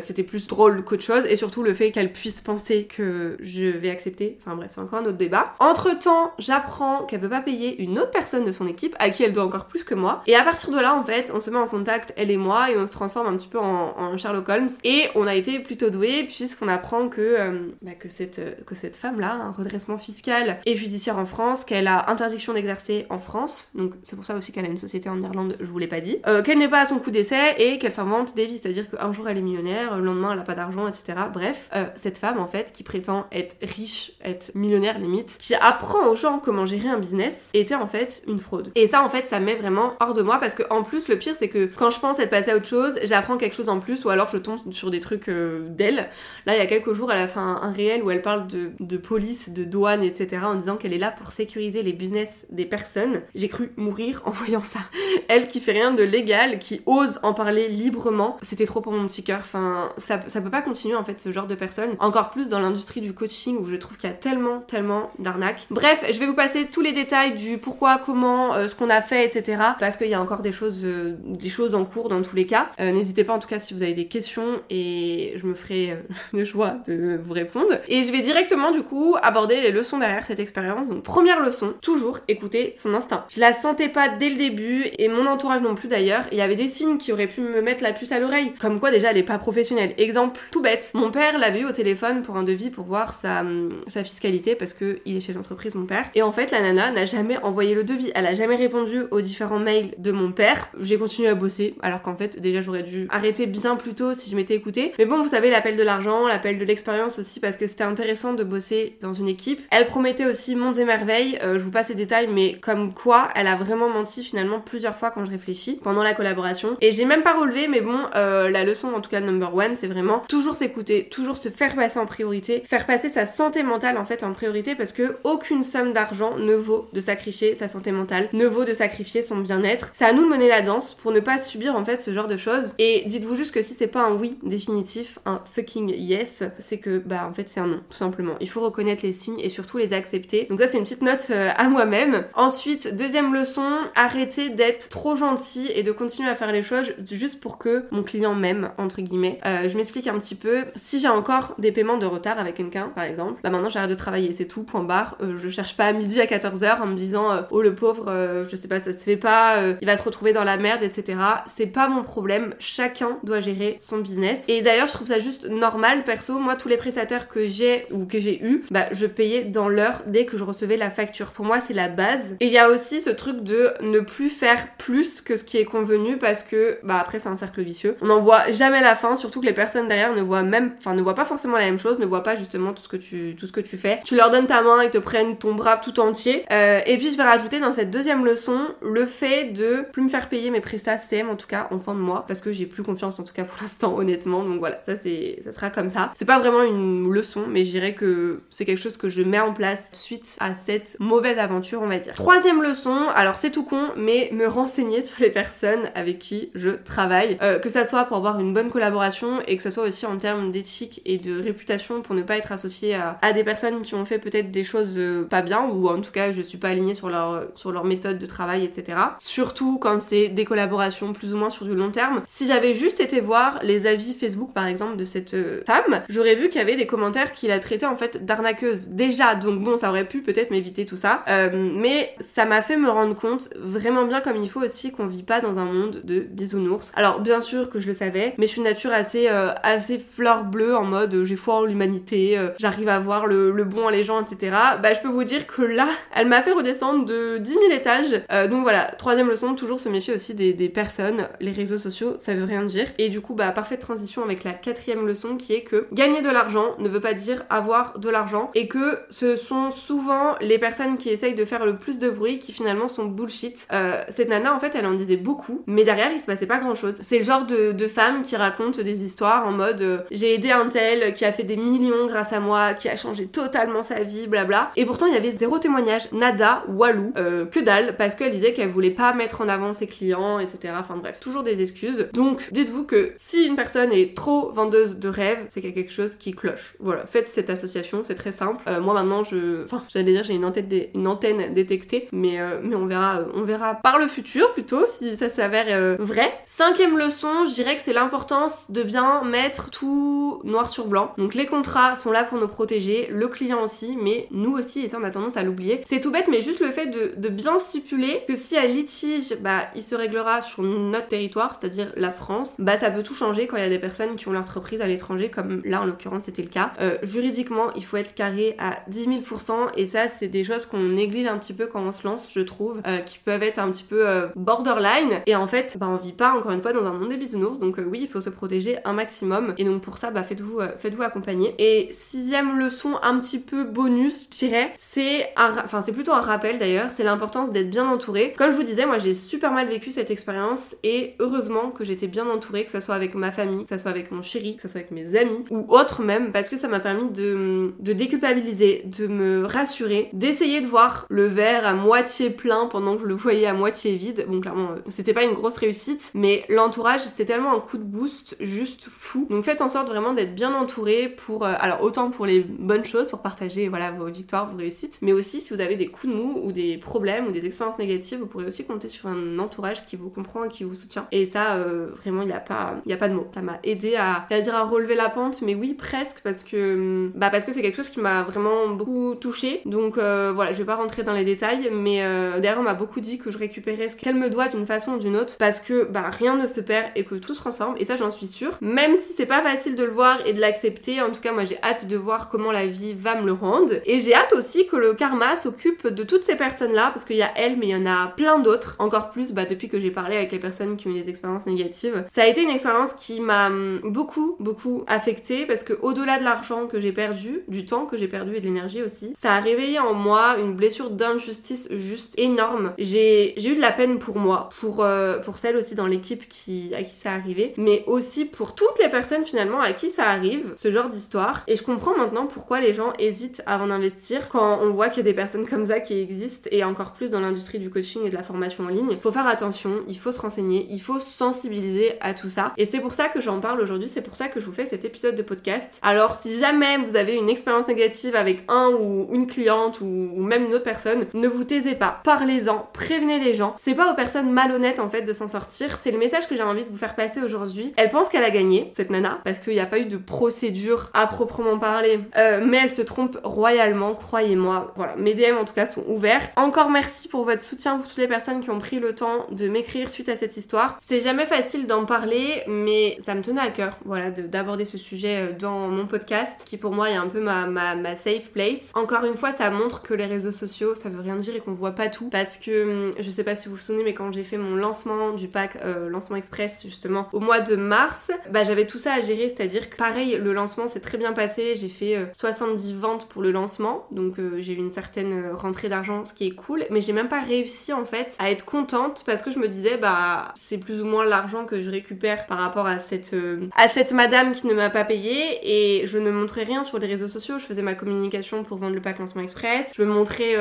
c'était 0.04 0.24
plus 0.24 0.48
drôle 0.48 0.84
qu'autre 0.84 1.04
chose, 1.04 1.24
et 1.28 1.36
surtout 1.36 1.64
le 1.64 1.74
fait 1.74 1.92
qu'elle 1.92 2.12
puisse 2.12 2.42
penser 2.42 2.86
que 2.86 3.38
je 3.40 3.66
vais 3.66 3.90
accepter. 3.90 4.38
Enfin 4.42 4.56
bref, 4.56 4.72
c'est 4.74 4.82
encore 4.82 5.00
un 5.00 5.06
autre 5.06 5.18
débat. 5.18 5.54
Entre 5.60 5.98
temps, 5.98 6.34
j'apprends 6.40 7.04
qu'elle 7.06 7.22
veut 7.22 7.30
pas 7.30 7.42
payer 7.42 7.82
une 7.82 8.00
autre 8.00 8.12
personne 8.12 8.46
de 8.46 8.52
son 8.52 8.68
équipe 8.68 8.96
à 9.00 9.10
qui 9.10 9.24
elle 9.24 9.34
doit 9.34 9.46
encore 9.46 9.66
plus 9.66 9.84
que 9.84 9.96
moi. 9.96 10.22
Et 10.28 10.36
à 10.36 10.44
partir 10.44 10.72
de 10.72 10.80
là, 10.80 10.96
en 10.96 11.04
fait, 11.04 11.32
on 11.34 11.40
se 11.40 11.50
met 11.50 11.58
en 11.58 11.68
contact, 11.68 12.14
elle 12.18 12.32
et 12.32 12.38
moi, 12.38 12.72
et 12.72 12.78
on 12.78 12.88
se 12.88 12.92
transforme 12.92 13.28
un 13.28 13.38
petit 13.38 13.48
peu 13.48 13.60
en, 13.60 14.18
Sherlock 14.18 14.50
Holmes. 14.50 14.70
Et 14.84 15.08
on 15.16 15.28
a 15.28 15.36
été 15.36 15.60
plutôt 15.60 15.90
doués 15.90 16.24
puisqu'on 16.24 16.68
apprend 16.68 17.10
que, 17.10 17.22
euh, 17.22 17.60
bah, 17.82 17.94
que 17.94 18.10
cette, 18.10 18.66
que 18.66 18.76
cette 18.76 18.98
femme-là, 18.98 19.34
un 19.34 19.52
redressement 19.52 19.98
fiscal 19.98 20.60
et 20.66 20.76
judiciaire 20.76 21.18
en 21.18 21.26
France, 21.26 21.66
qu'elle 21.66 21.88
a 21.88 22.10
interdiction 22.10 22.54
d'exercer 22.54 23.06
en 23.10 23.20
France, 23.20 23.70
donc 23.76 23.94
c'est 24.04 24.16
pour 24.16 24.26
ça 24.26 24.36
aussi 24.36 24.52
qu'elle 24.52 24.66
a 24.66 24.70
une 24.70 24.78
société 24.78 25.10
en 25.10 25.22
Irlande, 25.22 25.58
je 25.60 25.66
vous 25.66 25.80
l'ai 25.80 25.88
pas 25.88 26.00
dit, 26.00 26.20
euh, 26.28 26.42
qu'elle 26.42 26.58
n'est 26.58 26.70
pas 26.70 26.82
à 26.82 26.86
son 26.86 27.00
coup 27.00 27.12
d'essai 27.12 27.56
et 27.58 27.78
qu'elle 27.78 27.92
s'invente 27.92 28.36
des 28.36 28.46
vies, 28.46 28.60
c'est-à-dire 28.62 28.90
qu'un 28.90 29.12
jour 29.12 29.28
elle 29.30 29.38
est 29.38 29.42
millionnaire, 29.42 29.98
le 29.98 30.04
lendemain 30.04 30.34
elle 30.34 30.40
a 30.40 30.44
pas 30.44 30.56
d'argent, 30.56 30.88
etc. 30.88 31.17
Bref, 31.26 31.70
cette 31.96 32.18
femme 32.18 32.40
en 32.40 32.48
fait 32.48 32.72
qui 32.72 32.84
prétend 32.84 33.26
être 33.32 33.56
riche, 33.62 34.14
être 34.24 34.54
millionnaire 34.56 35.00
limite, 35.00 35.38
qui 35.40 35.56
apprend 35.56 36.08
aux 36.08 36.16
gens 36.16 36.40
comment 36.40 36.66
gérer 36.66 36.90
un 36.90 37.00
business, 37.00 37.50
était 37.54 37.76
en 37.76 37.88
fait 37.88 38.24
une 38.28 38.40
fraude. 38.40 38.72
Et 38.76 38.88
ça 38.88 39.04
en 39.04 39.10
fait 39.10 39.26
ça 39.26 39.40
met 39.40 39.56
vraiment 39.56 39.94
hors 40.00 40.14
de 40.14 40.22
moi 40.22 40.40
parce 40.40 40.56
que 40.56 40.64
en 40.70 40.84
plus 40.84 41.08
le 41.08 41.18
pire 41.18 41.36
c'est 41.36 41.50
que 41.50 41.66
quand 41.66 41.90
je 41.90 42.00
pense 42.00 42.20
être 42.20 42.30
passée 42.30 42.52
à 42.52 42.56
autre 42.56 42.66
chose, 42.66 43.00
j'apprends 43.04 43.38
quelque 43.38 43.56
chose 43.56 43.70
en 43.70 43.80
plus 43.80 44.06
ou 44.06 44.10
alors 44.10 44.28
je 44.28 44.38
tombe 44.38 44.72
sur 44.72 44.92
des 44.92 45.00
trucs 45.00 45.30
euh, 45.30 45.68
d'elle. 45.70 46.10
Là 46.46 46.56
il 46.56 46.58
y 46.58 46.62
a 46.62 46.66
quelques 46.66 46.94
jours 46.94 47.12
elle 47.12 47.20
a 47.20 47.28
fait 47.28 47.40
un, 47.40 47.72
réel 47.72 48.04
où 48.04 48.12
elle 48.12 48.22
parle 48.22 48.48
de, 48.48 48.98
police, 48.98 49.50
de 49.50 49.64
douane, 49.64 50.04
etc. 50.04 50.44
en 50.46 50.56
disant 50.56 50.78
qu'elle 50.78 50.94
est 50.94 50.98
là 51.00 51.12
pour 51.12 51.32
sécuriser 51.32 51.84
les 51.84 51.94
business 51.94 52.46
des 52.50 52.66
personnes. 52.66 53.22
J'ai 53.36 53.48
cru 53.48 53.72
mourir 53.78 54.22
en 54.26 54.32
voyant 54.38 54.62
ça. 54.62 54.80
Elle 55.28 55.48
qui 55.48 55.60
fait 55.60 55.72
rien 55.72 55.92
de 55.92 56.04
légal, 56.04 56.60
qui 56.60 56.82
ose 56.86 57.20
en 57.24 57.34
parler 57.34 57.68
librement, 57.68 58.38
c'était 58.42 58.66
trop 58.66 58.82
pour 58.82 58.94
mon 58.94 59.08
petit 59.08 59.24
cœur. 59.24 59.40
Enfin, 59.40 59.90
ça, 59.98 60.20
ça 60.28 60.42
peut 60.42 60.50
pas 60.50 60.62
continuer 60.62 60.96
en 60.96 61.04
fait 61.04 61.20
ce 61.20 61.32
genre 61.32 61.48
de 61.48 61.56
personnes. 61.56 61.92
Encore 62.00 62.30
plus 62.30 62.50
dans 62.50 62.60
l'industrie 62.60 63.02
du 63.02 63.14
coaching 63.14 63.58
où 63.58 63.66
je 63.66 63.76
trouve 63.76 63.98
qu'il 63.98 64.10
y 64.10 64.14
a 64.14 64.16
tellement, 64.16 64.60
tellement 64.60 65.10
d'arnaques. 65.20 65.68
Bref, 65.70 66.06
je 66.12 66.20
vais 66.20 66.26
vous 66.26 66.34
passer 66.34 66.66
tous 66.66 66.82
les 66.82 66.92
détails 66.92 67.36
du 67.36 67.58
pourquoi, 67.58 68.00
comment, 68.04 68.54
euh, 68.54 68.68
ce 68.68 68.76
qu'on 68.76 68.90
a 68.90 69.02
fait, 69.02 69.26
etc. 69.26 69.62
Parce 69.80 69.98
qu'il 69.98 70.08
y 70.08 70.14
a 70.14 70.22
encore 70.22 70.42
des 70.42 70.52
choses, 70.52 70.84
euh, 70.86 71.16
des 71.26 71.50
choses 71.50 71.76
en 71.76 71.86
cours 71.86 72.10
dans 72.10 72.22
tous 72.22 72.36
les 72.36 72.46
cas. 72.46 72.70
Euh, 72.80 72.92
n'hésitez 72.92 73.24
pas 73.24 73.34
en 73.34 73.40
tout 73.40 73.48
cas 73.48 73.60
si 73.60 73.74
vous 73.74 73.84
avez 73.84 73.94
des 73.94 74.08
questions 74.08 74.62
et 74.70 75.34
je 75.36 75.46
me 75.46 75.54
ferai 75.54 75.98
le 76.34 76.44
choix 76.46 76.76
de 76.88 77.20
vous 77.24 77.34
répondre. 77.34 77.74
Et 77.88 78.04
je 78.04 78.12
vais 78.12 78.22
directement 78.22 78.72
du 78.72 78.84
coup 78.84 79.16
aborder 79.22 79.62
les 79.62 79.72
leçons 79.72 79.98
derrière 79.98 80.26
cette 80.26 80.40
expérience. 80.40 80.88
Donc 80.88 81.04
première 81.04 81.40
leçon, 81.40 81.74
toujours 81.82 82.20
écouter 82.28 82.74
son 82.76 82.94
instinct. 82.94 83.26
Je 83.34 83.40
la 83.40 83.54
sentais 83.54 83.90
pas 83.90 84.10
dès 84.10 84.30
le 84.30 84.36
début 84.36 84.86
et 84.98 85.07
mon 85.08 85.26
entourage 85.26 85.62
non 85.62 85.76
plus 85.76 85.88
d'ailleurs. 85.88 86.24
Il 86.32 86.38
y 86.38 86.42
avait 86.42 86.56
des 86.56 86.68
signes 86.68 86.98
qui 86.98 87.12
auraient 87.12 87.28
pu 87.28 87.42
me 87.42 87.62
mettre 87.62 87.84
la 87.84 87.94
puce 87.94 88.12
à 88.12 88.20
l'oreille. 88.20 88.54
Comme 88.60 88.80
quoi 88.80 88.92
déjà 88.92 89.12
elle 89.12 89.18
est 89.18 89.24
pas 89.24 89.38
professionnelle. 89.38 89.94
Exemple 89.98 90.40
tout 90.52 90.62
bête. 90.62 90.92
Mon 90.94 91.12
père 91.12 91.38
l'avait 91.38 91.62
eu 91.62 91.66
au 91.66 91.72
téléphone 91.72 92.22
pour 92.22 92.38
un 92.38 92.44
devis 92.44 92.70
pour 92.70 92.86
voir 92.86 93.14
sa, 93.14 93.44
sa 93.88 94.04
fiscalité 94.04 94.56
parce 94.56 94.74
que 94.74 95.00
il 95.06 95.16
est 95.16 95.20
chef 95.20 95.36
d'entreprise 95.36 95.76
mon 95.76 95.86
père. 95.86 96.10
Et 96.16 96.22
en 96.22 96.32
fait 96.32 96.52
la 96.52 96.62
nana 96.62 96.92
n'a 96.92 97.06
jamais 97.06 97.38
envoyé 97.38 97.76
le 97.76 97.84
devis. 97.84 98.12
Elle 98.16 98.26
a 98.26 98.34
jamais 98.34 98.56
répondu 98.56 99.04
aux 99.12 99.22
différents 99.22 99.60
mails 99.60 99.94
de 99.98 100.12
mon 100.12 100.32
père. 100.32 100.70
J'ai 100.80 100.98
continué 100.98 101.30
à 101.30 101.36
bosser 101.36 101.76
alors 101.82 102.02
qu'en 102.02 102.16
fait 102.16 102.40
déjà 102.40 102.62
j'aurais 102.62 102.84
dû 102.84 103.08
arrêter 103.10 103.48
bien 103.48 103.76
plus 103.76 103.94
tôt 103.94 104.14
si 104.14 104.30
je 104.30 104.36
m'étais 104.36 104.56
écoutée. 104.56 104.94
Mais 104.98 105.06
bon 105.06 105.22
vous 105.22 105.30
savez 105.30 105.50
l'appel 105.50 105.76
de 105.76 105.84
l'argent, 105.84 106.28
l'appel 106.28 106.58
de 106.58 106.66
l'expérience 106.66 107.20
aussi 107.20 107.40
parce 107.40 107.58
que 107.58 107.68
c'était 107.68 107.84
intéressant 107.84 108.34
de 108.34 108.44
bosser 108.44 108.98
dans 109.02 109.14
une 109.14 109.28
équipe. 109.28 109.62
Elle 109.72 109.86
promettait 109.86 110.26
aussi 110.26 110.56
monts 110.56 110.74
et 110.74 110.86
merveilles. 110.86 111.38
Euh, 111.44 111.58
je 111.58 111.64
vous 111.64 111.72
passe 111.72 111.90
les 111.90 111.96
détails 111.96 112.28
mais 112.32 112.56
comme 112.56 112.94
quoi 112.94 113.30
elle 113.36 113.48
a 113.48 113.56
vraiment 113.56 113.90
menti 113.90 114.24
finalement 114.24 114.60
plusieurs 114.60 114.97
fois 114.98 115.12
quand 115.12 115.26
je 115.26 115.32
réfléchis 115.32 115.80
pendant 115.84 116.04
la 116.04 116.14
collaboration. 116.14 116.78
Et 116.82 116.92
j'ai 116.92 117.06
même 117.06 117.24
pas 117.24 117.34
relevé 117.40 117.68
mais 117.68 117.82
bon 117.82 118.00
euh, 118.16 118.50
la 118.50 118.64
leçon 118.64 118.90
en 118.94 119.02
tout 119.02 119.10
cas 119.10 119.20
number 119.20 119.54
one 119.56 119.76
c'est 119.76 119.88
vraiment 119.88 120.20
toujours 120.28 120.56
s'écouter, 120.56 121.08
toujours 121.10 121.38
se 121.38 121.50
faire 121.50 121.76
passer 121.76 122.00
en 122.00 122.06
priorité, 122.06 122.64
faire 122.66 122.86
passer 122.86 123.10
sa 123.10 123.26
santé 123.26 123.64
mentale 123.64 123.98
en 123.98 124.06
fait 124.06 124.24
en 124.24 124.34
priorité 124.34 124.76
parce 124.76 124.92
que 124.92 125.18
aucune 125.24 125.64
somme 125.64 125.92
d'argent 125.92 126.38
ne 126.38 126.54
vaut 126.54 126.88
de 126.94 127.02
sacrifier 127.02 127.56
sa 127.56 127.68
santé 127.68 127.92
mentale, 127.92 128.30
ne 128.34 128.46
vaut 128.46 128.66
de 128.66 128.74
sacrifier 128.74 129.22
son 129.22 129.38
bien-être. 129.38 129.92
C'est 129.94 130.06
à 130.06 130.14
nous 130.14 130.24
de 130.24 130.30
mener 130.30 130.48
la 130.48 130.62
danse 130.62 130.94
pour 130.94 131.12
ne 131.12 131.20
pas 131.20 131.38
subir 131.38 131.76
en 131.76 131.86
fait 131.86 132.02
ce 132.02 132.12
genre 132.12 132.28
de 132.28 132.38
choses. 132.38 132.74
Et 132.80 133.04
dites-vous 133.06 133.36
juste 133.36 133.54
que 133.54 133.62
si 133.62 133.74
c'est 133.74 133.88
pas 133.88 134.04
un 134.04 134.14
oui 134.14 134.38
définitif, 134.44 135.20
un 135.26 135.42
fucking 135.46 135.94
yes, 135.96 136.44
c'est 136.58 136.80
que 136.80 137.00
bah 137.00 137.28
en 137.30 137.34
fait 137.34 137.48
c'est 137.48 137.60
un 137.60 137.68
non, 137.68 137.82
tout 137.90 137.98
simplement. 137.98 138.36
Il 138.40 138.50
faut 138.50 138.62
reconnaître 138.62 139.06
les 139.06 139.12
signes 139.12 139.40
et 139.40 139.50
surtout 139.50 139.78
les 139.78 139.94
accepter. 139.94 140.48
Donc 140.50 140.60
ça 140.60 140.68
c'est 140.68 140.78
une 140.78 140.84
petite 140.84 141.02
note 141.02 141.28
euh, 141.32 141.52
à 141.56 141.68
moi-même. 141.68 142.26
Ensuite, 142.34 142.96
deuxième 142.96 143.34
leçon, 143.34 143.78
arrêter 143.96 144.50
d'être 144.78 144.90
trop 144.90 145.16
gentil 145.16 145.70
et 145.74 145.84
de 145.84 145.92
continuer 145.92 146.30
à 146.30 146.36
faire 146.36 146.52
les 146.52 146.62
choses 146.62 146.94
juste 147.10 147.40
pour 147.40 147.58
que 147.58 147.86
mon 147.92 148.04
client 148.04 148.36
m'aime, 148.36 148.72
entre 148.78 149.02
guillemets. 149.02 149.40
Euh, 149.46 149.68
je 149.68 149.76
m'explique 149.76 150.08
un 150.08 150.18
petit 150.18 150.36
peu. 150.36 150.66
Si 150.76 151.00
j'ai 151.00 151.08
encore 151.08 151.56
des 151.58 151.72
paiements 151.72 151.98
de 151.98 152.06
retard 152.06 152.38
avec 152.40 152.56
quelqu'un, 152.56 152.92
par 152.96 153.04
exemple, 153.04 153.40
bah 153.44 153.50
maintenant 153.50 153.70
j'arrête 153.70 153.90
de 153.90 153.96
travailler, 153.96 154.34
c'est 154.34 154.46
tout, 154.46 154.64
point 154.64 154.84
barre. 154.84 155.18
Euh, 155.22 155.38
je 155.38 155.50
cherche 155.50 155.76
pas 155.76 155.86
à 155.86 155.94
midi 155.94 156.22
à 156.22 156.26
14h 156.26 156.82
en 156.82 156.88
me 156.88 156.96
disant 156.96 157.30
oh 157.52 157.62
le 157.62 157.74
pauvre, 157.74 158.46
je 158.48 158.56
sais 158.56 158.68
pas, 158.68 158.80
ça 158.80 158.94
se 158.94 158.98
fait 158.98 159.18
pas, 159.18 159.58
il 159.82 159.86
va 159.86 159.98
se 159.98 160.04
retrouver 160.04 160.34
dans 160.34 160.44
la 160.44 160.58
merde, 160.58 160.84
etc. 160.84 161.18
C'est 161.54 161.68
pas 161.68 161.88
mon 161.88 162.04
problème. 162.04 162.54
Chacun 162.60 163.18
doit 163.24 163.40
gérer 163.40 163.78
son 163.80 163.98
business. 163.98 164.40
Et 164.48 164.62
d'ailleurs, 164.62 164.88
je 164.88 164.94
trouve 164.94 165.08
ça 165.08 165.20
juste 165.20 165.48
normal, 165.50 166.04
perso. 166.04 166.40
Moi, 166.40 166.56
tous 166.56 166.68
les 166.68 166.78
prestataires 166.78 167.28
que 167.28 167.48
j'ai 167.48 167.88
ou 167.92 168.06
que 168.06 168.20
j'ai 168.20 168.44
eu, 168.44 168.64
bah, 168.72 168.88
je 168.92 169.06
payais 169.06 169.44
dans 169.44 169.70
l'heure 169.70 170.04
dès 170.06 170.26
que 170.26 170.38
je 170.38 170.44
recevais 170.44 170.78
la 170.78 170.90
facture. 170.90 171.32
Pour 171.32 171.46
moi, 171.46 171.60
c'est 171.60 171.74
la 171.74 171.90
base. 171.90 172.36
Et 172.40 172.48
il 172.48 172.52
y 172.52 172.58
a 172.58 172.70
aussi 172.70 173.02
ce 173.02 173.10
truc 173.10 173.42
de 173.42 173.74
ne 173.82 174.00
plus 174.00 174.30
faire 174.30 174.67
plus 174.78 175.22
que 175.22 175.38
ce 175.38 175.44
qui 175.44 175.58
est 175.58 175.66
convenu 175.66 176.18
parce 176.18 176.44
que, 176.44 176.80
bah, 176.84 176.98
après, 177.00 177.20
c'est 177.20 177.30
un 177.30 177.36
cercle 177.36 177.62
vicieux. 177.62 177.96
On 178.02 178.08
n'en 178.08 178.20
voit 178.20 178.52
jamais 178.52 178.82
la 178.82 178.96
fin, 178.96 179.16
surtout 179.16 179.42
que 179.42 179.46
les 179.46 179.54
personnes 179.54 179.88
derrière 179.88 180.14
ne 180.14 180.22
voient 180.22 180.44
même, 180.44 180.74
enfin, 180.78 180.94
ne 180.94 181.02
voient 181.02 181.16
pas 181.16 181.26
forcément 181.26 181.58
la 181.58 181.66
même 181.66 181.80
chose, 181.80 182.00
ne 182.00 182.06
voient 182.06 182.24
pas 182.24 182.36
justement 182.36 182.74
tout 182.74 182.84
ce 182.84 182.90
que 182.90 182.98
tu, 182.98 183.36
tu 183.36 183.78
fais. 183.78 184.00
Tu 184.04 184.16
leur 184.16 184.30
donnes 184.30 184.48
ta 184.48 184.62
main, 184.62 184.84
ils 184.84 184.90
te 184.90 184.98
prennent 184.98 185.38
ton 185.38 185.54
bras 185.56 185.78
tout 185.78 186.00
entier. 186.00 186.46
Euh, 186.52 186.80
et 186.86 186.98
puis, 186.98 187.12
je 187.12 187.18
vais 187.18 187.24
rajouter 187.24 187.60
dans 187.60 187.74
cette 187.74 187.90
deuxième 187.90 188.26
leçon 188.26 188.60
le 188.82 189.06
fait 189.06 189.46
de 189.46 189.86
plus 189.92 190.02
me 190.02 190.10
faire 190.10 190.30
payer 190.30 190.50
mes 190.52 190.62
prestats 190.62 190.98
CM, 190.98 191.30
en 191.30 191.36
tout 191.36 191.48
cas, 191.48 191.68
en 191.72 191.80
fin 191.80 191.94
de 191.94 192.00
mois, 192.00 192.26
parce 192.28 192.42
que 192.42 192.52
j'ai 192.52 192.66
plus 192.66 192.84
confiance, 192.84 193.20
en 193.20 193.24
tout 193.24 193.34
cas, 193.34 193.44
pour 193.44 193.58
l'instant, 193.62 193.96
honnêtement. 193.98 194.44
Donc 194.44 194.60
voilà, 194.60 194.80
ça, 194.86 194.96
c'est, 194.96 195.40
ça 195.44 195.52
sera 195.52 195.70
comme 195.70 195.90
ça. 195.90 196.12
C'est 196.16 196.26
pas 196.26 196.40
vraiment 196.40 196.64
une 196.64 197.12
leçon, 197.12 197.46
mais 197.48 197.64
je 197.64 197.72
dirais 197.72 197.94
que 197.94 198.42
c'est 198.50 198.66
quelque 198.66 198.78
chose 198.78 198.98
que 198.98 199.10
je 199.10 199.22
mets 199.22 199.40
en 199.40 199.54
place 199.54 199.90
suite 199.94 200.38
à 200.40 200.54
cette 200.54 200.98
mauvaise 201.00 201.38
aventure, 201.38 201.82
on 201.82 201.88
va 201.88 201.98
dire. 201.98 202.14
Troisième 202.14 202.62
leçon, 202.62 202.98
alors 203.16 203.38
c'est 203.38 203.52
tout 203.52 203.64
con, 203.64 203.90
mais 203.96 204.30
me 204.34 204.48
renseigner 204.58 205.04
sur 205.04 205.22
les 205.22 205.30
personnes 205.30 205.92
avec 205.94 206.18
qui 206.18 206.50
je 206.56 206.72
travaille, 206.72 207.38
euh, 207.44 207.60
que 207.60 207.70
ça 207.70 207.86
soit 207.86 208.06
pour 208.06 208.18
avoir 208.18 208.40
une 208.40 208.56
bonne 208.56 208.72
collaboration 208.72 209.40
et 209.48 209.56
que 209.56 209.62
ça 209.62 209.70
soit 209.70 209.84
aussi 209.84 210.08
en 210.08 210.18
termes 210.18 210.50
d'éthique 210.50 211.00
et 211.06 211.20
de 211.20 211.40
réputation 211.40 212.02
pour 212.02 212.16
ne 212.16 212.24
pas 212.24 212.38
être 212.38 212.52
associé 212.52 212.96
à, 212.96 213.34
des 213.34 213.44
personnes 213.44 213.84
qui 213.84 213.94
ont 213.94 214.04
fait 214.04 214.18
peut-être 214.18 214.50
des 214.50 214.64
choses 214.64 214.96
euh, 214.98 215.26
pas 215.26 215.44
bien 215.44 215.66
ou 215.66 215.88
en 215.90 216.02
tout 216.02 216.12
cas 216.12 216.32
je 216.32 216.42
suis 216.42 216.58
pas 216.58 216.70
alignée 216.70 216.96
sur 216.96 217.10
leur, 217.10 217.44
sur 217.54 217.72
méthode 217.84 218.18
de 218.18 218.26
travail, 218.26 218.64
etc. 218.64 218.98
Surtout 219.20 219.78
quand 219.78 220.02
c'est 220.02 220.30
des 220.30 220.44
collaborations 220.44 221.14
plus 221.14 221.34
ou 221.34 221.38
moins 221.38 221.52
sur 221.52 221.66
du 221.66 221.76
long 221.76 221.92
terme. 221.92 222.24
Si 222.26 222.48
j'avais 222.48 222.74
juste 222.74 223.00
été 223.00 223.20
voir 223.20 223.60
les 223.62 223.86
avis 223.86 224.16
Facebook 224.16 224.54
par 224.54 224.66
exemple 224.66 224.98
de 224.98 225.06
cette 225.06 225.36
euh, 225.36 225.62
femme, 225.68 226.02
j'aurais 226.10 226.34
vu 226.34 226.50
qu'il 226.50 226.60
y 226.60 226.64
avait 226.64 226.76
des 226.76 226.88
commentaires 226.88 227.32
qui 227.32 227.48
la 227.48 227.60
traitaient 227.60 227.86
en 227.86 227.98
fait 227.98 228.26
d'arnaqueuse 228.26 228.88
déjà, 228.88 229.36
donc 229.36 229.62
bon 229.62 229.78
ça 229.78 229.90
aurait 229.90 230.08
pu 230.08 230.24
peut-être 230.24 230.50
m'éviter 230.50 230.88
tout 230.88 230.98
ça, 230.98 231.24
mais 231.54 232.16
ça 232.34 232.46
m'a 232.46 232.64
fait 232.64 232.78
me 232.78 232.90
rendre 232.90 233.14
compte 233.14 233.50
vraiment 233.56 234.06
bien 234.06 234.20
comme 234.22 234.38
il 234.38 234.47
il 234.48 234.50
faut 234.50 234.64
aussi 234.64 234.94
qu'on 234.94 235.08
vit 235.08 235.24
pas 235.24 235.42
dans 235.42 235.60
un 235.60 235.66
monde 235.66 236.02
de 236.06 236.20
bisounours. 236.20 236.94
Alors 236.96 237.20
bien 237.20 237.42
sûr 237.42 237.70
que 237.70 237.82
je 237.82 237.88
le 237.88 237.94
savais, 237.94 238.34
mais 238.38 238.48
je 238.48 238.54
suis 238.54 238.60
une 238.60 238.64
nature 238.64 238.94
assez, 238.94 239.28
euh, 239.28 239.52
assez 239.62 240.00
fleur 240.00 240.46
bleue 240.46 240.74
en 240.74 240.86
mode 240.86 241.14
euh, 241.16 241.26
j'ai 241.26 241.36
foi 241.36 241.56
en 241.56 241.66
l'humanité, 241.66 242.38
euh, 242.38 242.52
j'arrive 242.58 242.88
à 242.88 242.98
voir 242.98 243.28
le, 243.28 243.52
bon 243.66 243.88
en 243.88 243.90
les 243.90 244.06
gens, 244.06 244.22
etc. 244.22 244.56
Bah 244.82 244.94
je 244.94 245.02
peux 245.02 245.10
vous 245.10 245.26
dire 245.26 245.48
que 245.48 245.62
là, 245.62 245.90
elle 246.16 246.30
m'a 246.30 246.42
fait 246.42 246.54
redescendre 246.54 247.04
de 247.04 247.40
10 247.40 247.52
000 247.52 247.64
étages. 247.72 248.22
donc 248.50 248.62
voilà, 248.62 248.86
troisième 248.86 249.28
leçon, 249.28 249.54
toujours 249.54 249.82
se 249.82 249.90
méfier 249.90 250.14
aussi 250.14 250.34
des, 250.34 250.54
des, 250.54 250.70
personnes. 250.70 251.28
Les 251.42 251.52
réseaux 251.52 251.78
sociaux, 251.78 252.16
ça 252.18 252.34
veut 252.34 252.46
rien 252.46 252.64
dire. 252.64 252.88
Et 252.98 253.10
du 253.10 253.20
coup, 253.20 253.34
bah 253.34 253.52
parfaite 253.52 253.82
transition 253.82 254.24
avec 254.24 254.46
la 254.46 254.54
quatrième 254.54 255.06
leçon 255.06 255.36
qui 255.36 255.54
est 255.54 255.64
que 255.64 255.88
gagner 255.92 256.22
de 256.22 256.30
l'argent 256.30 256.76
ne 256.80 256.88
veut 256.88 257.02
pas 257.02 257.14
dire 257.14 257.44
avoir 257.50 258.00
de 258.00 258.10
l'argent 258.10 258.50
et 258.56 258.70
que 258.70 259.00
ce 259.10 259.36
sont 259.36 259.72
souvent 259.72 260.36
les 260.40 260.58
personnes 260.58 260.98
qui 260.98 261.10
essayent 261.10 261.36
de 261.36 261.44
faire 261.44 261.66
le 261.66 261.76
plus 261.76 261.98
de 261.98 262.10
bruit 262.10 262.40
qui 262.40 262.54
finalement 262.54 262.88
sont 262.88 263.06
bullshit. 263.06 263.68
cette 264.08 264.30
en 264.46 264.60
fait, 264.60 264.76
elle 264.76 264.86
en 264.86 264.94
disait 264.94 265.18
beaucoup, 265.18 265.64
mais 265.68 265.84
derrière 265.84 266.12
il 266.12 266.20
se 266.20 266.26
passait 266.26 266.46
pas 266.46 266.60
grand 266.60 266.76
chose. 266.76 266.96
C'est 267.02 267.20
le 267.20 267.24
genre 267.24 267.46
de, 267.46 267.72
de 267.72 267.88
femme 267.88 268.22
qui 268.22 268.36
raconte 268.36 268.80
des 268.80 269.04
histoires 269.04 269.48
en 269.48 269.52
mode 269.52 269.82
euh, 269.82 269.98
j'ai 270.12 270.34
aidé 270.34 270.52
un 270.52 270.68
tel 270.68 271.14
qui 271.14 271.26
a 271.26 271.32
fait 271.32 271.44
des 271.44 271.58
millions 271.58 272.06
grâce 272.06 272.34
à 272.34 272.40
moi, 272.40 272.74
qui 272.74 272.90
a 272.90 272.96
changé 272.96 273.28
totalement 273.28 273.84
sa 273.84 274.04
vie, 274.04 274.28
blabla. 274.28 274.72
Et 274.76 274.86
pourtant 274.86 275.06
il 275.06 275.14
y 275.14 275.18
avait 275.18 275.32
zéro 275.32 275.60
témoignage, 275.60 276.12
nada, 276.12 276.64
walou, 276.68 277.14
euh, 277.18 277.46
que 277.46 277.60
dalle, 277.60 277.96
parce 277.98 278.16
qu'elle 278.16 278.32
disait 278.32 278.54
qu'elle 278.54 278.70
voulait 278.70 278.92
pas 278.92 279.14
mettre 279.14 279.42
en 279.42 279.48
avant 279.48 279.74
ses 279.74 279.88
clients, 279.88 280.40
etc. 280.40 280.74
Enfin 280.80 280.98
bref, 280.98 281.20
toujours 281.20 281.44
des 281.44 281.62
excuses. 281.62 282.08
Donc 282.14 282.50
dites-vous 282.52 282.86
que 282.86 283.14
si 283.18 283.46
une 283.46 283.56
personne 283.56 283.92
est 283.92 284.16
trop 284.16 284.52
vendeuse 284.52 284.98
de 284.98 285.10
rêves, 285.10 285.46
c'est 285.50 285.62
qu'il 285.62 285.70
y 285.70 285.74
a 285.74 285.76
quelque 285.76 285.94
chose 285.94 286.16
qui 286.16 286.32
cloche. 286.32 286.76
Voilà, 286.80 287.06
faites 287.06 287.30
cette 287.30 287.50
association, 287.50 288.02
c'est 288.04 288.16
très 288.16 288.32
simple. 288.32 288.64
Euh, 288.68 288.80
moi 288.80 288.94
maintenant 288.94 289.24
je, 289.24 289.64
enfin 289.64 289.84
j'allais 289.90 290.12
dire 290.12 290.24
j'ai 290.24 290.36
une 290.36 290.46
antenne, 290.46 290.70
une 290.94 291.08
antenne 291.08 291.54
détectée, 291.54 292.08
mais 292.12 292.38
mais 292.64 292.76
on 292.76 292.86
verra, 292.86 293.22
on 293.34 293.44
verra 293.44 293.76
par 293.76 294.00
le 294.00 294.08
futur 294.08 294.27
plutôt 294.54 294.86
si 294.86 295.16
ça 295.18 295.30
s'avère 295.30 295.98
vrai. 296.00 296.34
Cinquième 296.46 296.98
leçon, 296.98 297.46
je 297.48 297.54
dirais 297.54 297.76
que 297.76 297.82
c'est 297.82 297.94
l'importance 297.94 298.70
de 298.70 298.84
bien 298.84 299.24
mettre 299.24 299.70
tout 299.70 300.42
noir 300.44 300.70
sur 300.70 300.88
blanc. 300.88 301.14
Donc 301.18 301.34
les 301.34 301.46
contrats 301.46 301.96
sont 301.96 302.12
là 302.12 302.24
pour 302.24 302.38
nous 302.38 302.48
protéger, 302.48 303.08
le 303.12 303.28
client 303.28 303.64
aussi, 303.64 303.98
mais 304.02 304.28
nous 304.32 304.54
aussi, 304.54 304.82
et 304.82 304.88
ça 304.88 304.98
on 305.00 305.04
a 305.04 305.12
tendance 305.12 305.38
à 305.38 305.44
l'oublier. 305.44 305.82
C'est 305.86 306.00
tout 306.00 306.12
bête, 306.12 306.28
mais 306.30 306.42
juste 306.42 306.60
le 306.60 306.72
fait 306.72 306.88
de, 306.88 307.30
bien 307.30 307.60
stipuler 307.60 308.24
que 308.28 308.36
si 308.36 308.58
a 308.58 308.66
litige, 308.66 309.36
bah 309.42 309.68
il 309.76 309.84
se 309.84 309.94
réglera 309.94 310.42
sur 310.42 310.64
notre 310.64 311.08
territoire, 311.08 311.58
c'est-à-dire 311.60 311.92
la 311.96 312.12
France, 312.12 312.56
bah 312.58 312.78
ça 312.78 312.90
peut 312.90 313.04
tout 313.04 313.14
changer 313.14 313.48
quand 313.48 313.58
il 313.58 313.64
y 313.64 313.66
a 313.66 313.70
des 313.70 313.80
personnes 313.80 314.16
qui 314.16 314.28
ont 314.28 314.32
l'entreprise 314.32 314.82
à 314.82 314.88
l'étranger, 314.88 315.30
comme 315.30 315.62
là 315.66 315.82
en 315.82 315.86
l'occurrence 315.86 316.24
c'était 316.24 316.42
le 316.42 316.50
cas. 316.50 316.72
Euh, 316.82 316.98
juridiquement, 317.04 317.72
il 317.76 317.84
faut 317.84 317.98
être 317.98 318.16
carré 318.16 318.56
à 318.60 318.78
10 318.88 319.10
000%, 319.22 319.54
et 319.76 319.88
ça 319.88 320.08
c'est 320.08 320.28
des 320.28 320.44
choses 320.44 320.66
qu'on 320.66 320.80
néglige 320.80 321.28
un 321.28 321.38
petit 321.38 321.54
peu 321.54 321.68
quand 321.68 321.82
on 321.82 321.92
se 321.92 322.08
lance, 322.08 322.32
je 322.34 322.42
trouve, 322.42 322.82
euh, 322.88 323.00
qui 323.00 323.20
peuvent 323.20 323.44
être 323.44 323.60
un 323.60 323.70
petit 323.72 323.84
peu 323.84 324.08
euh, 324.18 324.28
borderline, 324.36 325.22
et 325.26 325.36
en 325.36 325.48
fait, 325.48 325.78
bah 325.80 325.88
on 325.90 325.98
vit 325.98 326.14
pas 326.14 326.34
encore 326.34 326.52
une 326.52 326.62
fois 326.62 326.74
dans 326.74 326.86
un 326.86 326.94
monde 326.94 327.10
des 327.10 327.18
bisounours, 327.18 327.60
donc 327.60 327.78
oui, 327.78 328.00
il 328.02 328.08
faut 328.08 328.22
se 328.22 328.30
protéger 328.30 328.78
un 328.86 328.94
maximum. 328.94 329.54
Et 329.58 329.64
donc 329.64 329.82
pour 329.82 329.98
ça, 329.98 330.12
bah 330.12 330.24
faites-vous 330.24 330.60
euh, 330.60 330.70
faites-vous 330.78 331.04
accompagner. 331.04 331.56
Et 331.60 331.90
sixième 331.92 332.58
leçon, 332.60 332.96
un 333.04 333.18
petit 333.20 333.40
peu 333.40 333.64
bonus, 333.64 334.30
je 334.32 334.38
dirais, 334.38 334.74
c'est 334.78 335.30
enfin 335.38 335.82
c'est 335.82 335.92
plutôt 335.92 336.14
un 336.14 336.22
rappel 336.22 336.58
d'ailleurs, 336.58 336.92
c'est 336.92 337.04
l'importance 337.04 337.52
d'être 337.52 337.70
bien 337.70 337.88
entouré. 337.88 338.34
Comme 338.38 338.52
je 338.52 338.58
vous 338.58 338.64
disais, 338.64 338.86
moi 338.86 338.98
j'ai 338.98 339.14
super 339.14 339.52
mal 339.52 339.68
vécu 339.68 339.92
cette 339.92 340.12
expérience 340.12 340.76
et 340.84 341.16
heureusement 341.20 341.72
que 341.72 341.84
j'étais 341.84 342.08
bien 342.08 342.28
entourée, 342.30 342.66
que 342.66 342.72
ce 342.72 342.80
soit 342.80 342.96
avec 342.96 343.16
ma 343.16 343.32
famille, 343.32 343.64
que 343.64 343.70
ce 343.70 343.78
soit 343.78 343.92
avec 343.92 344.12
mon 344.12 344.22
chéri, 344.22 344.56
que 344.56 344.62
ce 344.62 344.68
soit 344.68 344.80
avec 344.80 344.92
mes 344.92 345.18
amis 345.18 345.44
ou 345.50 345.66
autres 345.70 346.02
même, 346.04 346.32
parce 346.32 346.50
que 346.50 346.58
ça 346.58 346.68
m'a 346.68 346.80
permis 346.80 347.10
de, 347.10 347.74
de 347.80 347.94
déculpabiliser, 347.94 348.84
de 348.86 349.08
me 349.08 349.46
rassurer, 349.46 350.10
d'essayer 350.14 350.62
de 350.62 350.68
voir 350.68 351.06
le 351.10 351.28
verre 351.28 351.66
à 351.66 351.74
moitié 351.74 352.30
plein 352.30 352.66
pendant 352.66 352.96
que 352.96 353.02
je 353.02 353.08
le 353.08 353.14
voyais 353.14 353.46
à 353.46 353.54
moitié 353.54 353.96
vide. 353.96 354.07
Bon 354.28 354.42
clairement, 354.42 354.72
euh, 354.72 354.80
c'était 354.88 355.14
pas 355.14 355.24
une 355.24 355.34
grosse 355.34 355.58
réussite, 355.58 356.12
mais 356.14 356.44
l'entourage 356.50 357.02
c'était 357.02 357.26
tellement 357.26 357.54
un 357.54 357.60
coup 357.60 357.78
de 357.78 357.84
boost 357.84 358.36
juste 358.40 358.86
fou. 358.90 359.28
Donc 359.30 359.44
faites 359.44 359.62
en 359.62 359.68
sorte 359.68 359.90
vraiment 359.90 360.14
d'être 360.14 360.36
bien 360.36 360.54
entouré 360.54 361.10
pour, 361.10 361.46
euh, 361.46 361.54
alors 361.60 361.82
autant 361.82 362.10
pour 362.10 362.26
les 362.26 362.40
bonnes 362.40 362.86
choses, 362.86 363.08
pour 363.08 363.20
partager 363.20 363.68
voilà 363.68 363.92
vos 363.92 364.06
victoires, 364.06 364.50
vos 364.50 364.58
réussites, 364.58 365.00
mais 365.02 365.14
aussi 365.14 365.42
si 365.42 365.54
vous 365.54 365.62
avez 365.62 365.76
des 365.76 365.88
coups 365.88 366.14
de 366.14 366.18
mou 366.18 366.42
ou 366.44 366.52
des 366.52 366.78
problèmes 366.78 367.28
ou 367.28 367.32
des 367.32 367.46
expériences 367.46 367.78
négatives, 367.78 368.20
vous 368.20 368.28
pourrez 368.28 368.46
aussi 368.46 368.66
compter 368.66 368.90
sur 368.90 369.08
un 369.08 369.40
entourage 369.40 369.86
qui 369.86 369.96
vous 369.96 370.10
comprend 370.10 370.44
et 370.44 370.50
qui 370.50 370.64
vous 370.64 370.74
soutient. 370.74 371.08
Et 371.12 371.26
ça, 371.26 371.56
euh, 371.56 371.90
vraiment, 371.96 372.22
il 372.22 372.28
n'y 372.28 372.34
a 372.34 372.40
pas, 372.40 372.76
a 372.90 372.98
pas 372.98 373.10
de 373.10 373.14
mots. 373.14 373.28
Ça 373.34 373.42
m'a 373.42 373.60
aidé 373.64 373.96
à, 373.96 374.26
à 374.30 374.42
dire 374.42 374.56
à 374.56 374.64
relever 374.64 374.96
la 374.96 375.10
pente, 375.10 375.42
mais 375.42 375.56
oui 375.56 375.74
presque 375.74 376.22
parce 376.24 376.44
que, 376.44 377.10
bah 377.16 377.30
parce 377.30 377.44
que 377.44 377.52
c'est 377.52 377.62
quelque 377.62 377.76
chose 377.76 377.90
qui 377.90 378.00
m'a 378.00 378.24
vraiment 378.24 378.70
beaucoup 378.70 379.16
touché. 379.16 379.62
Donc 379.66 379.96
voilà, 379.96 380.52
je 380.52 380.58
vais 380.58 380.66
pas 380.66 380.76
rentrer 380.76 381.04
dans 381.04 381.14
les 381.14 381.24
détails, 381.24 381.70
mais 381.72 381.98
derrière 382.40 382.60
on 382.60 382.64
m'a 382.64 382.74
beaucoup 382.74 383.00
dit 383.00 383.18
que 383.18 383.32
je 383.32 383.38
récupérais 383.38 383.87
qu'elle 383.96 384.16
me 384.16 384.30
doit 384.30 384.48
d'une 384.48 384.66
façon 384.66 384.94
ou 384.94 384.98
d'une 384.98 385.16
autre 385.16 385.36
parce 385.38 385.60
que 385.60 385.86
bah 385.86 386.10
rien 386.10 386.36
ne 386.36 386.48
se 386.48 386.62
perd 386.62 386.88
et 386.96 387.04
que 387.04 387.16
tout 387.16 387.34
se 387.34 387.40
transforme. 387.40 387.76
Et 387.80 387.86
ça, 387.86 387.96
j'en 387.96 388.12
suis 388.12 388.28
sûre. 388.28 388.58
Même 388.62 388.96
si 388.96 389.14
c'est 389.14 389.26
pas 389.26 389.42
facile 389.42 389.76
de 389.76 389.84
le 389.84 389.92
voir 389.92 390.26
et 390.26 390.34
de 390.34 390.42
l'accepter, 390.42 391.02
en 391.02 391.12
tout 391.12 391.22
cas, 391.22 391.32
moi 391.32 391.46
j'ai 391.46 391.62
hâte 391.64 391.88
de 391.88 391.98
voir 391.98 392.30
comment 392.30 392.52
la 392.52 392.68
vie 392.68 392.94
va 392.94 393.20
me 393.20 393.26
le 393.26 393.34
rendre. 393.34 393.74
Et 393.86 394.00
j'ai 394.00 394.14
hâte 394.14 394.34
aussi 394.34 394.66
que 394.66 394.76
le 394.76 394.94
karma 394.94 395.36
s'occupe 395.36 395.88
de 395.88 396.04
toutes 396.04 396.24
ces 396.24 396.36
personnes-là, 396.36 396.92
parce 396.94 397.06
qu'il 397.06 397.18
y 397.18 397.22
a 397.22 397.32
elle, 397.36 397.58
mais 397.58 397.68
il 397.68 397.72
y 397.72 397.76
en 397.76 397.86
a 397.86 398.08
plein 398.08 398.40
d'autres. 398.40 398.76
Encore 398.80 399.10
plus, 399.12 399.32
bah, 399.32 399.46
depuis 399.46 399.68
que 399.68 399.80
j'ai 399.80 399.92
parlé 399.92 400.16
avec 400.16 400.32
les 400.32 400.40
personnes 400.40 400.78
qui 400.78 400.88
ont 400.88 400.92
eu 400.92 400.96
des 400.96 401.10
expériences 401.10 401.46
négatives. 401.46 402.06
Ça 402.14 402.24
a 402.24 402.28
été 402.28 402.42
une 402.42 402.50
expérience 402.50 402.94
qui 402.94 403.22
m'a 403.22 403.48
hum, 403.48 403.82
beaucoup, 403.84 404.36
beaucoup 404.40 404.84
affectée, 404.88 405.46
parce 405.46 405.64
que 405.64 405.74
au-delà 405.82 406.20
de 406.20 406.24
l'argent 406.24 406.68
que 406.68 406.80
j'ai 406.80 406.92
perdu, 406.92 407.42
du 407.48 407.66
temps 407.66 407.86
que 407.86 407.98
j'ai 407.98 408.08
perdu 408.08 408.36
et 408.36 408.40
de 408.40 408.46
l'énergie 408.46 408.84
aussi, 408.84 409.14
ça 409.20 409.34
a 409.34 409.40
réveillé 409.40 409.80
en 409.80 409.94
moi 409.94 410.38
une 410.40 410.54
blessure 410.54 410.90
d'injustice 410.90 411.68
juste 411.72 412.14
énorme. 412.18 412.74
J'ai 412.78 413.40
eu 413.48 413.56
de 413.56 413.62
la 413.62 413.72
peine 413.78 414.00
pour 414.00 414.18
moi, 414.18 414.50
pour, 414.60 414.84
euh, 414.84 415.20
pour 415.20 415.38
celle 415.38 415.56
aussi 415.56 415.76
dans 415.76 415.88
l'équipe 415.88 416.28
qui, 416.28 416.74
à 416.76 416.84
qui 416.84 416.96
ça 416.96 417.12
arrivé, 417.12 417.54
mais 417.58 417.84
aussi 417.88 418.26
pour 418.26 418.56
toutes 418.56 418.80
les 418.80 418.90
personnes 418.90 419.26
finalement 419.26 419.62
à 419.62 419.72
qui 419.72 419.90
ça 419.90 420.10
arrive, 420.10 420.54
ce 420.56 420.72
genre 420.72 420.90
d'histoire. 420.90 421.44
Et 421.48 421.56
je 421.56 421.64
comprends 421.64 421.96
maintenant 421.96 422.26
pourquoi 422.26 422.60
les 422.60 422.74
gens 422.74 422.92
hésitent 423.00 423.42
avant 423.46 423.68
d'investir 423.68 424.28
quand 424.30 424.60
on 424.62 424.72
voit 424.72 424.90
qu'il 424.90 424.98
y 424.98 425.08
a 425.08 425.12
des 425.12 425.16
personnes 425.16 425.46
comme 425.46 425.68
ça 425.68 425.80
qui 425.80 426.00
existent 426.00 426.50
et 426.52 426.64
encore 426.64 426.94
plus 426.94 427.12
dans 427.12 427.20
l'industrie 427.20 427.60
du 427.60 427.70
coaching 427.70 428.02
et 428.06 428.10
de 428.10 428.16
la 428.16 428.24
formation 428.24 428.66
en 428.66 428.70
ligne. 428.70 428.98
Faut 429.02 429.12
faire 429.12 429.28
attention, 429.28 429.84
il 429.88 429.98
faut 429.98 430.12
se 430.12 430.20
renseigner, 430.20 430.68
il 430.70 430.82
faut 430.82 431.00
sensibiliser 431.00 431.94
à 432.02 432.14
tout 432.14 432.30
ça. 432.30 432.54
Et 432.58 432.66
c'est 432.66 432.80
pour 432.80 432.94
ça 432.94 433.08
que 433.08 433.20
j'en 433.20 433.40
parle 433.40 433.62
aujourd'hui, 433.62 433.88
c'est 433.88 434.02
pour 434.02 434.16
ça 434.16 434.28
que 434.28 434.40
je 434.40 434.46
vous 434.46 434.54
fais 434.54 434.66
cet 434.66 434.84
épisode 434.84 435.16
de 435.16 435.22
podcast. 435.22 435.80
Alors 435.84 436.16
si 436.16 436.38
jamais 436.38 436.78
vous 436.80 436.96
avez 436.96 437.16
une 437.16 437.30
expérience 437.30 437.68
négative 437.68 438.16
avec 438.16 438.44
un 438.48 438.70
ou 438.70 439.08
une 439.14 439.28
cliente 439.28 439.82
ou, 439.82 439.86
même 439.86 440.46
une 440.46 440.54
autre 440.54 440.64
personne, 440.64 441.06
ne 441.14 441.28
vous 441.28 441.44
taisez 441.44 441.76
pas, 441.76 442.02
parlez-en, 442.04 442.68
prévenez 442.74 443.20
les 443.20 443.34
gens. 443.34 443.56
C'est 443.68 443.76
pas 443.76 443.92
aux 443.92 443.96
personnes 443.96 444.32
malhonnêtes 444.32 444.80
en 444.80 444.88
fait 444.88 445.02
de 445.02 445.12
s'en 445.12 445.28
sortir, 445.28 445.78
c'est 445.82 445.92
le 445.92 445.98
message 445.98 446.26
que 446.26 446.38
j'ai 446.38 446.42
envie 446.42 446.64
de 446.64 446.70
vous 446.70 446.78
faire 446.78 446.96
passer 446.96 447.22
aujourd'hui. 447.22 447.74
Elle 447.76 447.90
pense 447.90 448.08
qu'elle 448.08 448.24
a 448.24 448.30
gagné, 448.30 448.72
cette 448.74 448.90
nana, 448.90 449.20
parce 449.26 449.40
qu'il 449.40 449.52
n'y 449.52 449.60
a 449.60 449.66
pas 449.66 449.80
eu 449.80 449.88
de 449.88 449.98
procédure 449.98 450.90
à 450.94 451.06
proprement 451.06 451.60
parler. 451.60 452.00
Euh, 452.16 452.40
mais 452.42 452.60
elle 452.64 452.72
se 452.72 452.82
trompe 452.82 453.20
royalement, 453.26 453.94
croyez-moi. 453.94 454.72
Voilà, 454.78 454.96
mes 454.96 455.14
DM 455.16 455.36
en 455.38 455.44
tout 455.44 455.54
cas 455.54 455.66
sont 455.66 455.84
ouverts. 455.86 456.30
Encore 456.38 456.70
merci 456.70 457.10
pour 457.10 457.26
votre 457.26 457.42
soutien 457.42 457.78
pour 457.78 457.86
toutes 457.86 457.98
les 457.98 458.08
personnes 458.08 458.40
qui 458.40 458.50
ont 458.52 458.58
pris 458.58 458.80
le 458.80 458.96
temps 458.96 459.28
de 459.32 459.50
m'écrire 459.50 459.90
suite 459.90 460.08
à 460.08 460.16
cette 460.16 460.38
histoire. 460.38 460.80
C'est 460.88 461.02
jamais 461.02 461.26
facile 461.26 461.68
d'en 461.68 461.84
parler, 461.84 462.44
mais 462.48 462.98
ça 463.06 463.16
me 463.16 463.22
tenait 463.22 463.42
à 463.42 463.50
cœur, 463.50 463.80
voilà, 463.84 464.12
d'aborder 464.12 464.64
ce 464.64 464.78
sujet 464.78 465.28
euh, 465.28 465.34
dans 465.38 465.68
mon 465.68 465.88
podcast, 465.88 466.40
qui 466.46 466.56
pour 466.56 466.72
moi 466.72 466.90
est 466.90 466.96
un 466.96 467.08
peu 467.08 467.20
ma, 467.20 467.48
ma, 467.48 467.76
ma 467.76 467.98
safe 467.98 468.30
place. 468.32 468.62
Encore 468.76 469.04
une 469.04 469.18
fois, 469.18 469.34
ça 469.34 469.50
montre 469.50 469.82
que 469.82 469.94
les 469.94 470.06
réseaux 470.06 470.32
sociaux, 470.32 470.74
ça 470.74 470.88
veut 470.88 471.02
rien 471.02 471.18
dire 471.18 471.36
et 471.36 471.42
qu'on 471.42 471.52
voit 471.52 471.76
pas 471.76 471.90
tout, 471.90 472.10
parce 472.10 472.38
que 472.38 472.86
hum, 472.86 472.92
je 472.98 473.12
sais 473.12 473.26
pas 473.26 473.36
si 473.36 473.50
vous 473.50 473.57
vous 473.58 473.64
souvenez, 473.64 473.84
mais 473.84 473.94
quand 473.94 474.12
j'ai 474.12 474.24
fait 474.24 474.38
mon 474.38 474.56
lancement 474.56 475.12
du 475.12 475.28
pack 475.28 475.58
euh, 475.64 475.90
lancement 475.90 476.16
express 476.16 476.64
justement 476.64 477.08
au 477.14 477.20
mois 477.20 477.40
de 477.40 477.56
mars, 477.56 478.12
bah 478.32 478.44
j'avais 478.44 478.66
tout 478.68 478.78
ça 478.78 478.94
à 478.94 479.02
gérer, 479.02 479.30
c'est-à-dire 479.30 479.70
que 479.70 479.76
pareil, 479.76 480.18
le 480.22 480.34
lancement 480.34 480.68
s'est 480.68 480.80
très 480.80 480.98
bien 480.98 481.14
passé, 481.14 481.56
j'ai 481.56 481.70
fait 481.70 482.10
70 482.14 482.74
euh, 482.74 482.78
ventes 482.78 483.10
pour 483.10 483.22
le 483.22 483.32
lancement, 483.32 483.88
donc 483.92 484.20
euh, 484.20 484.36
j'ai 484.40 484.54
eu 484.54 484.58
une 484.58 484.72
certaine 484.72 485.32
rentrée 485.32 485.70
d'argent, 485.70 486.06
ce 486.06 486.14
qui 486.14 486.28
est 486.28 486.36
cool, 486.36 486.66
mais 486.70 486.82
j'ai 486.82 486.94
même 486.94 487.10
pas 487.10 487.22
réussi 487.22 487.74
en 487.74 487.86
fait 487.86 488.16
à 488.20 488.32
être 488.32 488.46
contente 488.46 489.04
parce 489.06 489.22
que 489.22 489.32
je 489.32 489.40
me 489.40 489.48
disais 489.48 489.78
bah 489.78 490.34
c'est 490.36 490.58
plus 490.58 490.82
ou 490.82 490.86
moins 490.86 491.06
l'argent 491.06 491.46
que 491.46 491.62
je 491.62 491.72
récupère 491.72 492.26
par 492.28 492.38
rapport 492.38 492.68
à 492.68 492.80
cette 492.80 493.16
à 493.56 493.68
cette 493.68 493.92
madame 493.92 494.32
qui 494.32 494.48
ne 494.48 494.54
m'a 494.54 494.70
pas 494.70 494.84
payé 494.84 495.40
et 495.44 495.86
je 495.86 495.98
ne 495.98 496.12
montrais 496.12 496.44
rien 496.44 496.64
sur 496.64 496.80
les 496.80 496.88
réseaux 496.88 497.08
sociaux, 497.08 497.40
je 497.40 497.46
faisais 497.46 497.62
ma 497.62 497.76
communication 497.76 498.44
pour 498.44 498.58
vendre 498.58 498.76
le 498.76 498.82
pack 498.82 499.00
lancement 499.00 499.22
express, 499.22 499.72
je 499.76 499.84
me 499.84 499.92
montrais 499.92 500.36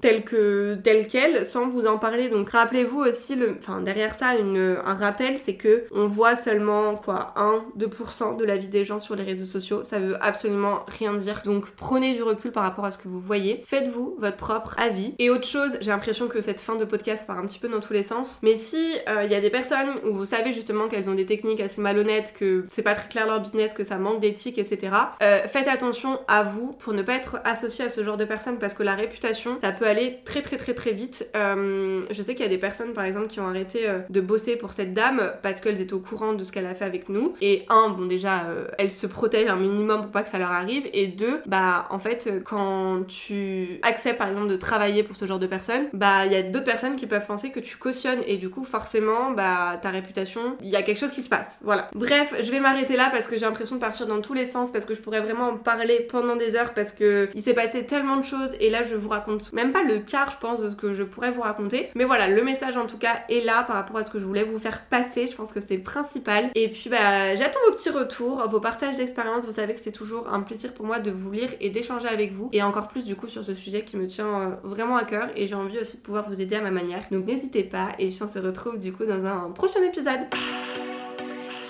tel 0.00 0.24
que 0.24 0.74
tel 0.82 1.06
quel 1.08 1.44
sans 1.44 1.68
vous 1.68 1.86
en 1.86 1.98
parler. 1.98 2.28
Donc 2.28 2.45
rappelez-vous 2.50 3.00
aussi 3.00 3.34
le 3.34 3.56
enfin 3.58 3.80
derrière 3.80 4.14
ça 4.14 4.36
une, 4.36 4.76
un 4.84 4.94
rappel 4.94 5.36
c'est 5.36 5.54
que 5.54 5.84
on 5.92 6.06
voit 6.06 6.36
seulement 6.36 6.96
quoi 6.96 7.34
1 7.36 7.64
2% 7.78 8.36
de 8.36 8.44
la 8.44 8.56
vie 8.56 8.68
des 8.68 8.84
gens 8.84 9.00
sur 9.00 9.16
les 9.16 9.22
réseaux 9.22 9.44
sociaux, 9.44 9.84
ça 9.84 9.98
veut 9.98 10.16
absolument 10.22 10.84
rien 10.86 11.14
dire. 11.14 11.42
Donc 11.44 11.66
prenez 11.70 12.14
du 12.14 12.22
recul 12.22 12.52
par 12.52 12.62
rapport 12.62 12.84
à 12.84 12.90
ce 12.90 12.98
que 12.98 13.08
vous 13.08 13.20
voyez. 13.20 13.62
Faites-vous 13.66 14.16
votre 14.18 14.36
propre 14.36 14.76
avis. 14.78 15.14
Et 15.18 15.30
autre 15.30 15.46
chose, 15.46 15.76
j'ai 15.80 15.90
l'impression 15.90 16.28
que 16.28 16.40
cette 16.40 16.60
fin 16.60 16.76
de 16.76 16.84
podcast 16.84 17.26
part 17.26 17.38
un 17.38 17.46
petit 17.46 17.58
peu 17.58 17.68
dans 17.68 17.80
tous 17.80 17.92
les 17.92 18.02
sens. 18.02 18.40
Mais 18.42 18.56
si 18.56 18.94
euh, 19.08 19.24
il 19.24 19.30
y 19.30 19.34
a 19.34 19.40
des 19.40 19.50
personnes 19.50 19.88
où 20.04 20.12
vous 20.12 20.26
savez 20.26 20.52
justement 20.52 20.88
qu'elles 20.88 21.08
ont 21.10 21.14
des 21.14 21.26
techniques 21.26 21.60
assez 21.60 21.80
malhonnêtes, 21.80 22.34
que 22.38 22.64
c'est 22.68 22.82
pas 22.82 22.94
très 22.94 23.08
clair 23.08 23.26
leur 23.26 23.40
business, 23.40 23.72
que 23.72 23.84
ça 23.84 23.98
manque 23.98 24.20
d'éthique, 24.20 24.58
etc. 24.58 24.92
Euh, 25.22 25.40
faites 25.48 25.68
attention 25.68 26.20
à 26.28 26.42
vous 26.42 26.72
pour 26.72 26.92
ne 26.92 27.02
pas 27.02 27.14
être 27.14 27.40
associé 27.44 27.84
à 27.86 27.90
ce 27.90 28.02
genre 28.04 28.16
de 28.16 28.24
personnes 28.24 28.58
parce 28.58 28.74
que 28.74 28.82
la 28.82 28.94
réputation, 28.94 29.58
ça 29.62 29.72
peut 29.72 29.86
aller 29.86 30.20
très 30.24 30.42
très 30.42 30.56
très 30.56 30.74
très 30.74 30.92
vite. 30.92 31.28
Euh, 31.36 32.02
je 32.10 32.22
sais 32.22 32.34
qu'il 32.36 32.44
y 32.44 32.48
a 32.48 32.50
des 32.50 32.58
personnes 32.58 32.92
par 32.92 33.04
exemple 33.04 33.26
qui 33.26 33.40
ont 33.40 33.48
arrêté 33.48 33.88
euh, 33.88 33.98
de 34.10 34.20
bosser 34.20 34.56
pour 34.56 34.72
cette 34.72 34.94
dame 34.94 35.32
parce 35.42 35.60
qu'elles 35.60 35.80
étaient 35.80 35.94
au 35.94 36.00
courant 36.00 36.32
de 36.34 36.44
ce 36.44 36.52
qu'elle 36.52 36.66
a 36.66 36.74
fait 36.74 36.84
avec 36.84 37.08
nous. 37.08 37.34
Et 37.40 37.64
un, 37.68 37.88
bon 37.88 38.06
déjà, 38.06 38.44
euh, 38.44 38.66
elles 38.78 38.90
se 38.90 39.06
protègent 39.06 39.50
un 39.50 39.56
minimum 39.56 40.02
pour 40.02 40.10
pas 40.10 40.22
que 40.22 40.28
ça 40.28 40.38
leur 40.38 40.52
arrive. 40.52 40.88
Et 40.92 41.08
deux, 41.08 41.40
bah 41.46 41.86
en 41.90 41.98
fait, 41.98 42.42
quand 42.44 43.06
tu 43.08 43.80
acceptes 43.82 44.18
par 44.18 44.28
exemple 44.28 44.48
de 44.48 44.56
travailler 44.56 45.02
pour 45.02 45.16
ce 45.16 45.24
genre 45.24 45.38
de 45.38 45.46
personnes, 45.46 45.86
bah 45.92 46.26
il 46.26 46.32
y 46.32 46.36
a 46.36 46.42
d'autres 46.42 46.64
personnes 46.64 46.96
qui 46.96 47.06
peuvent 47.06 47.26
penser 47.26 47.50
que 47.50 47.60
tu 47.60 47.76
cautionnes 47.76 48.20
et 48.26 48.36
du 48.36 48.50
coup 48.50 48.64
forcément, 48.64 49.32
bah 49.32 49.78
ta 49.80 49.90
réputation, 49.90 50.56
il 50.60 50.68
y 50.68 50.76
a 50.76 50.82
quelque 50.82 50.98
chose 50.98 51.12
qui 51.12 51.22
se 51.22 51.28
passe. 51.28 51.60
Voilà. 51.64 51.90
Bref, 51.94 52.34
je 52.40 52.50
vais 52.50 52.60
m'arrêter 52.60 52.96
là 52.96 53.08
parce 53.10 53.26
que 53.26 53.36
j'ai 53.36 53.46
l'impression 53.46 53.76
de 53.76 53.80
partir 53.80 54.06
dans 54.06 54.20
tous 54.20 54.34
les 54.34 54.44
sens 54.44 54.70
parce 54.70 54.84
que 54.84 54.94
je 54.94 55.00
pourrais 55.00 55.20
vraiment 55.20 55.48
en 55.48 55.56
parler 55.56 56.06
pendant 56.10 56.36
des 56.36 56.56
heures 56.56 56.74
parce 56.74 56.92
que 56.92 57.28
il 57.34 57.42
s'est 57.42 57.54
passé 57.54 57.84
tellement 57.84 58.16
de 58.16 58.24
choses 58.24 58.56
et 58.60 58.70
là 58.70 58.82
je 58.82 58.94
vous 58.94 59.08
raconte 59.08 59.52
même 59.52 59.72
pas 59.72 59.82
le 59.82 59.98
quart 59.98 60.30
je 60.30 60.38
pense 60.38 60.60
de 60.60 60.70
ce 60.70 60.76
que 60.76 60.92
je 60.92 61.02
pourrais 61.02 61.30
vous 61.30 61.42
raconter. 61.42 61.88
Mais 61.94 62.04
voilà, 62.04 62.25
le 62.28 62.42
message 62.42 62.76
en 62.76 62.86
tout 62.86 62.98
cas 62.98 63.22
est 63.28 63.44
là 63.44 63.62
par 63.62 63.76
rapport 63.76 63.96
à 63.96 64.04
ce 64.04 64.10
que 64.10 64.18
je 64.18 64.24
voulais 64.24 64.44
vous 64.44 64.58
faire 64.58 64.84
passer. 64.84 65.26
Je 65.26 65.34
pense 65.34 65.52
que 65.52 65.60
c'est 65.60 65.76
le 65.76 65.82
principal. 65.82 66.50
Et 66.54 66.68
puis 66.68 66.88
bah 66.90 67.34
j'attends 67.34 67.60
vos 67.68 67.74
petits 67.74 67.90
retours, 67.90 68.48
vos 68.48 68.60
partages 68.60 68.96
d'expérience. 68.96 69.44
Vous 69.44 69.52
savez 69.52 69.74
que 69.74 69.80
c'est 69.80 69.92
toujours 69.92 70.28
un 70.32 70.40
plaisir 70.40 70.72
pour 70.72 70.86
moi 70.86 70.98
de 70.98 71.10
vous 71.10 71.32
lire 71.32 71.50
et 71.60 71.70
d'échanger 71.70 72.08
avec 72.08 72.32
vous. 72.32 72.48
Et 72.52 72.62
encore 72.62 72.88
plus 72.88 73.04
du 73.04 73.16
coup 73.16 73.28
sur 73.28 73.44
ce 73.44 73.54
sujet 73.54 73.82
qui 73.82 73.96
me 73.96 74.06
tient 74.06 74.40
euh, 74.40 74.48
vraiment 74.62 74.96
à 74.96 75.04
cœur 75.04 75.28
et 75.36 75.46
j'ai 75.46 75.54
envie 75.54 75.78
aussi 75.78 75.98
de 75.98 76.02
pouvoir 76.02 76.28
vous 76.28 76.40
aider 76.40 76.56
à 76.56 76.60
ma 76.60 76.70
manière. 76.70 77.02
Donc 77.10 77.24
n'hésitez 77.26 77.64
pas 77.64 77.90
et 77.98 78.10
on 78.20 78.26
se 78.26 78.38
retrouve 78.38 78.78
du 78.78 78.92
coup 78.92 79.04
dans 79.04 79.24
un 79.24 79.50
prochain 79.50 79.82
épisode. 79.82 80.20